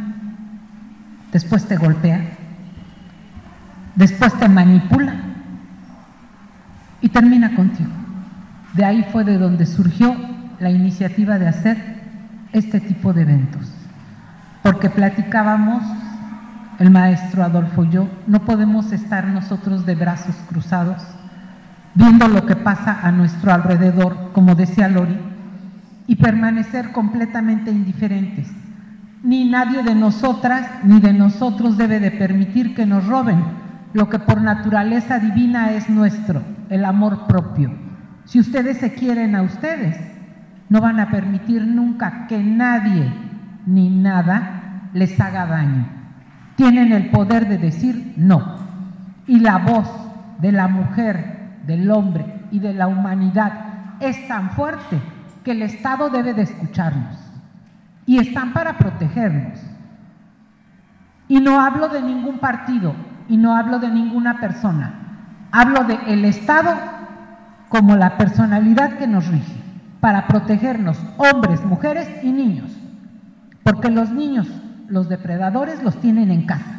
después 1.30 1.66
te 1.68 1.76
golpea 1.76 2.39
después 4.00 4.32
te 4.38 4.48
manipula 4.48 5.12
y 7.02 7.10
termina 7.10 7.54
contigo. 7.54 7.90
De 8.72 8.82
ahí 8.82 9.06
fue 9.12 9.24
de 9.24 9.36
donde 9.36 9.66
surgió 9.66 10.16
la 10.58 10.70
iniciativa 10.70 11.38
de 11.38 11.46
hacer 11.46 12.00
este 12.52 12.80
tipo 12.80 13.12
de 13.12 13.22
eventos, 13.22 13.70
porque 14.62 14.88
platicábamos 14.88 15.82
el 16.78 16.90
maestro 16.90 17.44
Adolfo 17.44 17.84
y 17.84 17.90
yo, 17.90 18.08
no 18.26 18.40
podemos 18.46 18.90
estar 18.90 19.26
nosotros 19.26 19.84
de 19.84 19.94
brazos 19.94 20.34
cruzados 20.48 21.02
viendo 21.94 22.26
lo 22.26 22.46
que 22.46 22.56
pasa 22.56 23.00
a 23.02 23.12
nuestro 23.12 23.52
alrededor, 23.52 24.30
como 24.32 24.54
decía 24.54 24.88
Lori, 24.88 25.18
y 26.06 26.16
permanecer 26.16 26.92
completamente 26.92 27.70
indiferentes. 27.70 28.48
Ni 29.22 29.44
nadie 29.44 29.82
de 29.82 29.94
nosotras 29.94 30.66
ni 30.84 31.00
de 31.00 31.12
nosotros 31.12 31.76
debe 31.76 32.00
de 32.00 32.10
permitir 32.10 32.74
que 32.74 32.86
nos 32.86 33.06
roben 33.06 33.59
lo 33.92 34.08
que 34.08 34.18
por 34.18 34.40
naturaleza 34.40 35.18
divina 35.18 35.72
es 35.72 35.90
nuestro, 35.90 36.42
el 36.68 36.84
amor 36.84 37.26
propio. 37.26 37.72
Si 38.24 38.38
ustedes 38.38 38.78
se 38.78 38.94
quieren 38.94 39.34
a 39.34 39.42
ustedes, 39.42 39.96
no 40.68 40.80
van 40.80 41.00
a 41.00 41.10
permitir 41.10 41.66
nunca 41.66 42.26
que 42.28 42.38
nadie 42.38 43.12
ni 43.66 43.88
nada 43.88 44.88
les 44.92 45.20
haga 45.20 45.46
daño. 45.46 45.86
Tienen 46.54 46.92
el 46.92 47.10
poder 47.10 47.48
de 47.48 47.58
decir 47.58 48.14
no. 48.16 48.58
Y 49.26 49.40
la 49.40 49.58
voz 49.58 49.88
de 50.40 50.52
la 50.52 50.68
mujer, 50.68 51.58
del 51.66 51.90
hombre 51.90 52.24
y 52.50 52.60
de 52.60 52.74
la 52.74 52.86
humanidad 52.86 53.52
es 54.00 54.28
tan 54.28 54.50
fuerte 54.50 55.00
que 55.44 55.52
el 55.52 55.62
Estado 55.62 56.10
debe 56.10 56.34
de 56.34 56.42
escucharnos. 56.42 57.18
Y 58.06 58.18
están 58.18 58.52
para 58.52 58.78
protegernos. 58.78 59.58
Y 61.28 61.40
no 61.40 61.60
hablo 61.60 61.88
de 61.88 62.02
ningún 62.02 62.38
partido 62.38 62.94
y 63.30 63.38
no 63.38 63.56
hablo 63.56 63.78
de 63.78 63.88
ninguna 63.88 64.40
persona. 64.40 64.92
Hablo 65.52 65.84
de 65.84 65.98
el 66.08 66.24
Estado 66.26 66.74
como 67.70 67.96
la 67.96 68.18
personalidad 68.18 68.98
que 68.98 69.06
nos 69.06 69.28
rige 69.28 69.54
para 70.00 70.26
protegernos, 70.26 70.98
hombres, 71.16 71.64
mujeres 71.64 72.08
y 72.22 72.32
niños. 72.32 72.70
Porque 73.62 73.90
los 73.90 74.10
niños, 74.10 74.48
los 74.88 75.08
depredadores, 75.08 75.82
los 75.82 76.00
tienen 76.00 76.30
en 76.30 76.44
casa. 76.44 76.74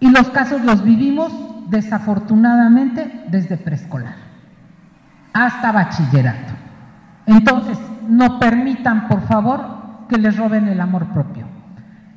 Y 0.00 0.10
los 0.10 0.28
casos 0.30 0.62
los 0.64 0.84
vivimos 0.84 1.32
desafortunadamente 1.70 3.24
desde 3.30 3.56
preescolar 3.56 4.24
hasta 5.34 5.72
bachillerato. 5.72 6.52
Entonces, 7.26 7.78
no 8.08 8.38
permitan, 8.38 9.08
por 9.08 9.22
favor, 9.22 10.06
que 10.08 10.16
les 10.16 10.36
roben 10.36 10.68
el 10.68 10.80
amor 10.80 11.06
propio. 11.06 11.46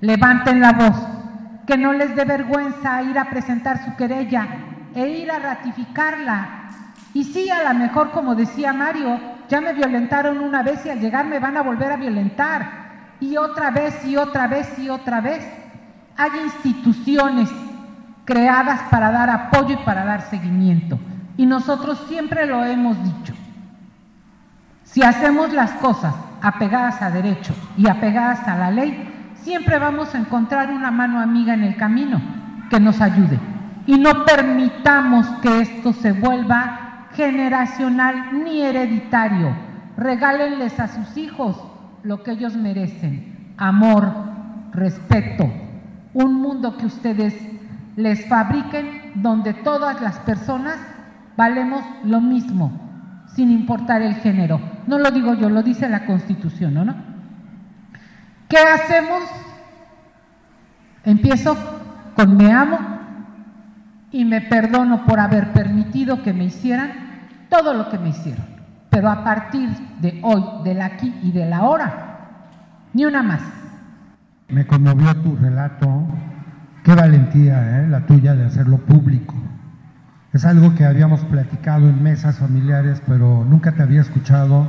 Levanten 0.01 0.61
la 0.61 0.73
voz, 0.73 0.95
que 1.67 1.77
no 1.77 1.91
les 1.91 2.15
dé 2.15 2.23
vergüenza 2.23 3.03
ir 3.03 3.19
a 3.19 3.29
presentar 3.29 3.83
su 3.83 3.95
querella 3.97 4.47
e 4.95 5.05
ir 5.09 5.29
a 5.29 5.37
ratificarla. 5.37 6.47
Y 7.13 7.25
sí, 7.25 7.49
a 7.49 7.71
lo 7.71 7.77
mejor, 7.77 8.11
como 8.11 8.35
decía 8.35 8.71
Mario, 8.71 9.19
ya 9.49 9.59
me 9.59 9.73
violentaron 9.73 10.39
una 10.39 10.63
vez 10.63 10.85
y 10.85 10.89
al 10.89 11.01
llegar 11.01 11.25
me 11.25 11.39
van 11.39 11.57
a 11.57 11.61
volver 11.61 11.91
a 11.91 11.97
violentar. 11.97 12.87
Y 13.19 13.35
otra 13.35 13.69
vez 13.69 14.05
y 14.05 14.15
otra 14.15 14.47
vez 14.47 14.79
y 14.79 14.89
otra 14.89 15.19
vez. 15.19 15.45
Hay 16.15 16.31
instituciones 16.45 17.49
creadas 18.23 18.81
para 18.89 19.11
dar 19.11 19.29
apoyo 19.29 19.73
y 19.73 19.85
para 19.85 20.05
dar 20.05 20.21
seguimiento. 20.21 20.97
Y 21.35 21.45
nosotros 21.45 22.05
siempre 22.07 22.45
lo 22.45 22.63
hemos 22.63 22.97
dicho. 23.03 23.33
Si 24.83 25.03
hacemos 25.03 25.51
las 25.51 25.73
cosas 25.73 26.15
apegadas 26.41 27.01
a 27.01 27.11
derecho 27.11 27.53
y 27.77 27.89
apegadas 27.89 28.47
a 28.47 28.55
la 28.55 28.71
ley, 28.71 29.16
siempre 29.47 29.79
vamos 29.79 30.13
a 30.13 30.17
encontrar 30.17 30.71
una 30.71 30.91
mano 30.91 31.21
amiga 31.21 31.53
en 31.53 31.63
el 31.63 31.77
camino 31.77 32.21
que 32.69 32.81
nos 32.81 32.99
ayude. 32.99 33.39
Y 33.85 33.97
no 33.97 34.25
permitamos 34.25 35.25
que 35.41 35.61
esto 35.61 35.93
se 35.93 36.11
vuelva 36.11 37.07
generacional 37.13 38.43
ni 38.43 38.59
hereditario. 38.61 39.55
Regálenles 39.95 40.77
a 40.81 40.89
sus 40.89 41.15
hijos 41.15 41.55
lo 42.03 42.23
que 42.23 42.31
ellos 42.31 42.57
merecen. 42.57 43.53
Amor, 43.55 44.11
respeto, 44.73 45.49
un 46.13 46.41
mundo 46.41 46.75
que 46.75 46.85
ustedes 46.85 47.33
les 47.95 48.27
fabriquen 48.27 49.13
donde 49.15 49.53
todas 49.53 50.01
las 50.01 50.19
personas 50.19 50.75
valemos 51.37 51.85
lo 52.03 52.19
mismo, 52.19 53.23
sin 53.33 53.51
importar 53.51 54.01
el 54.01 54.15
género. 54.15 54.59
No 54.87 54.99
lo 54.99 55.09
digo 55.09 55.35
yo, 55.35 55.49
lo 55.49 55.63
dice 55.63 55.87
la 55.87 56.05
Constitución, 56.05 56.73
¿no? 56.73 57.16
¿Qué 58.47 58.57
hacemos? 58.57 59.23
Empiezo 61.03 61.57
con 62.15 62.37
me 62.37 62.51
amo 62.51 62.79
y 64.11 64.25
me 64.25 64.41
perdono 64.41 65.05
por 65.05 65.19
haber 65.19 65.51
permitido 65.51 66.23
que 66.23 66.33
me 66.33 66.45
hicieran 66.45 66.91
todo 67.49 67.73
lo 67.73 67.89
que 67.89 67.97
me 67.97 68.09
hicieron. 68.09 68.45
Pero 68.89 69.09
a 69.09 69.23
partir 69.23 69.69
de 70.01 70.19
hoy, 70.23 70.43
del 70.63 70.81
aquí 70.81 71.13
y 71.21 71.31
de 71.31 71.45
la 71.45 71.63
hora, 71.63 71.93
ni 72.93 73.05
una 73.05 73.21
más. 73.21 73.41
Me 74.47 74.65
conmovió 74.65 75.15
tu 75.17 75.35
relato. 75.35 76.07
Qué 76.83 76.95
valentía, 76.95 77.81
¿eh? 77.81 77.87
la 77.87 78.05
tuya 78.05 78.33
de 78.33 78.45
hacerlo 78.45 78.77
público. 78.77 79.35
Es 80.31 80.45
algo 80.45 80.73
que 80.73 80.85
habíamos 80.85 81.21
platicado 81.25 81.89
en 81.89 82.01
mesas 82.01 82.39
familiares, 82.39 83.01
pero 83.05 83.43
nunca 83.43 83.73
te 83.73 83.83
había 83.83 84.01
escuchado 84.01 84.67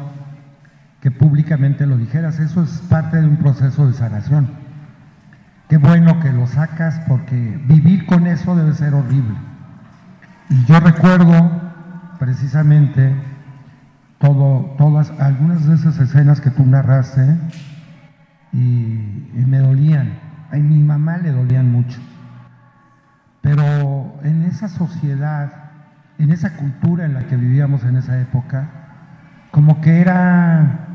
que 1.01 1.11
públicamente 1.11 1.87
lo 1.87 1.97
dijeras. 1.97 2.39
Eso 2.39 2.63
es 2.63 2.83
parte 2.89 3.21
de 3.21 3.27
un 3.27 3.37
proceso 3.37 3.87
de 3.87 3.95
sanación. 3.95 4.49
Qué 5.69 5.77
bueno 5.77 6.19
que 6.21 6.33
lo 6.33 6.47
sacas 6.47 7.01
porque 7.07 7.61
vivir 7.67 8.07
con 8.07 8.27
eso 8.27 8.57
debe 8.57 8.73
ser 8.75 8.95
horrible. 8.95 9.37
Y 10.49 10.65
yo 10.65 10.81
recuerdo 10.81 11.51
precisamente 12.19 13.15
todo, 14.19 14.75
todas, 14.79 15.13
algunas 15.21 15.67
de 15.67 15.75
esas 15.75 15.99
escenas 15.99 16.41
que 16.41 16.51
tú 16.51 16.65
narraste 16.65 17.37
y, 18.53 18.57
me 19.47 19.59
dolían. 19.59 20.19
A 20.51 20.57
mi 20.57 20.83
mamá 20.83 21.19
le 21.19 21.33
dolían 21.33 21.71
mucho. 21.71 22.01
Pero 23.43 24.19
en 24.23 24.43
esa 24.43 24.69
sociedad, 24.69 25.53
en 26.19 26.33
esa 26.33 26.55
cultura 26.57 27.05
en 27.05 27.15
la 27.15 27.27
que 27.27 27.37
vivíamos 27.37 27.85
en 27.85 27.97
esa 27.97 28.19
época, 28.21 28.69
como 29.51 29.81
que 29.81 30.01
era 30.01 30.88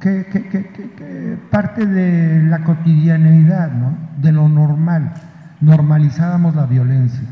que, 0.00 1.38
parte 1.50 1.86
de 1.86 2.42
la 2.44 2.60
cotidianeidad, 2.60 3.72
¿no? 3.72 3.96
de 4.20 4.32
lo 4.32 4.48
normal. 4.48 5.12
Normalizábamos 5.60 6.54
la 6.54 6.66
violencia. 6.66 7.28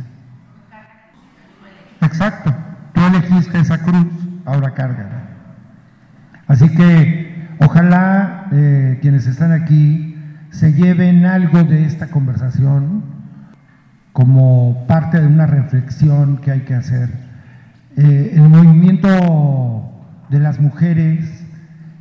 Exacto. 2.02 2.54
Tú 2.92 3.00
elegiste 3.06 3.58
esa 3.58 3.78
cruz, 3.78 4.06
ahora 4.44 4.72
cárgala. 4.74 5.22
Así 6.48 6.68
que 6.68 7.48
ojalá 7.60 8.46
eh, 8.52 8.98
quienes 9.00 9.26
están 9.26 9.52
aquí 9.52 10.16
se 10.50 10.72
lleven 10.72 11.26
algo 11.26 11.64
de 11.64 11.84
esta 11.84 12.08
conversación 12.08 13.02
como 14.12 14.86
parte 14.86 15.20
de 15.20 15.26
una 15.26 15.46
reflexión 15.46 16.38
que 16.38 16.50
hay 16.50 16.60
que 16.62 16.74
hacer. 16.74 17.10
Eh, 17.96 18.32
el 18.34 18.48
movimiento 18.48 19.92
de 20.30 20.38
las 20.38 20.60
mujeres 20.60 21.45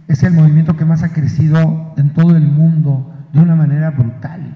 es 0.08 0.24
el 0.24 0.34
movimiento 0.34 0.78
que 0.78 0.86
más 0.86 1.04
ha 1.04 1.14
crecido 1.14 1.94
en 1.98 2.14
todo 2.14 2.36
el 2.36 2.48
mundo 2.48 3.14
de 3.34 3.40
una 3.42 3.56
manera 3.56 3.92
brutal. 3.92 4.56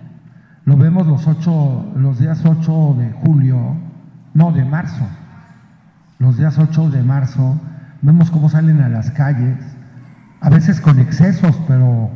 Lo 0.66 0.78
vemos 0.78 1.08
los, 1.08 1.28
ocho, 1.28 1.92
los 1.96 2.20
días 2.20 2.44
8 2.46 2.96
de 3.00 3.12
julio, 3.12 3.76
no, 4.34 4.52
de 4.52 4.66
marzo 4.66 5.08
los 6.20 6.38
días 6.38 6.60
8 6.60 6.90
de 6.90 7.02
marzo, 7.02 7.58
vemos 8.02 8.30
cómo 8.30 8.50
salen 8.50 8.82
a 8.82 8.90
las 8.90 9.10
calles, 9.12 9.56
a 10.42 10.50
veces 10.50 10.82
con 10.82 11.00
excesos, 11.00 11.58
pero 11.66 12.12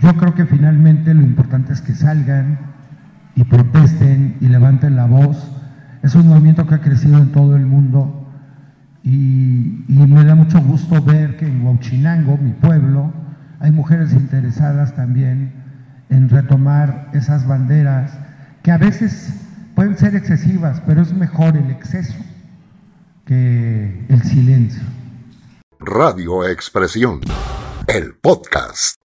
yo 0.00 0.16
creo 0.16 0.34
que 0.34 0.46
finalmente 0.46 1.12
lo 1.12 1.20
importante 1.20 1.74
es 1.74 1.82
que 1.82 1.94
salgan 1.94 2.58
y 3.36 3.44
protesten 3.44 4.38
y 4.40 4.48
levanten 4.48 4.96
la 4.96 5.04
voz. 5.04 5.52
Es 6.02 6.14
un 6.14 6.28
movimiento 6.28 6.66
que 6.66 6.76
ha 6.76 6.80
crecido 6.80 7.18
en 7.18 7.30
todo 7.30 7.56
el 7.56 7.66
mundo 7.66 8.19
y, 9.02 9.84
me 9.88 10.24
da 10.24 10.34
mucho 10.34 10.60
gusto 10.60 11.00
ver 11.02 11.36
que 11.36 11.46
en 11.46 11.64
Huachinango, 11.64 12.36
mi 12.36 12.52
pueblo, 12.52 13.12
hay 13.58 13.70
mujeres 13.70 14.12
interesadas 14.12 14.94
también 14.94 15.52
en 16.08 16.28
retomar 16.28 17.10
esas 17.12 17.46
banderas 17.46 18.12
que 18.62 18.72
a 18.72 18.78
veces 18.78 19.34
pueden 19.74 19.96
ser 19.96 20.14
excesivas, 20.14 20.82
pero 20.86 21.02
es 21.02 21.12
mejor 21.12 21.56
el 21.56 21.70
exceso 21.70 22.16
que 23.24 24.04
el 24.08 24.22
silencio. 24.22 24.82
Radio 25.78 26.46
Expresión, 26.46 27.20
el 27.86 28.14
podcast. 28.14 28.99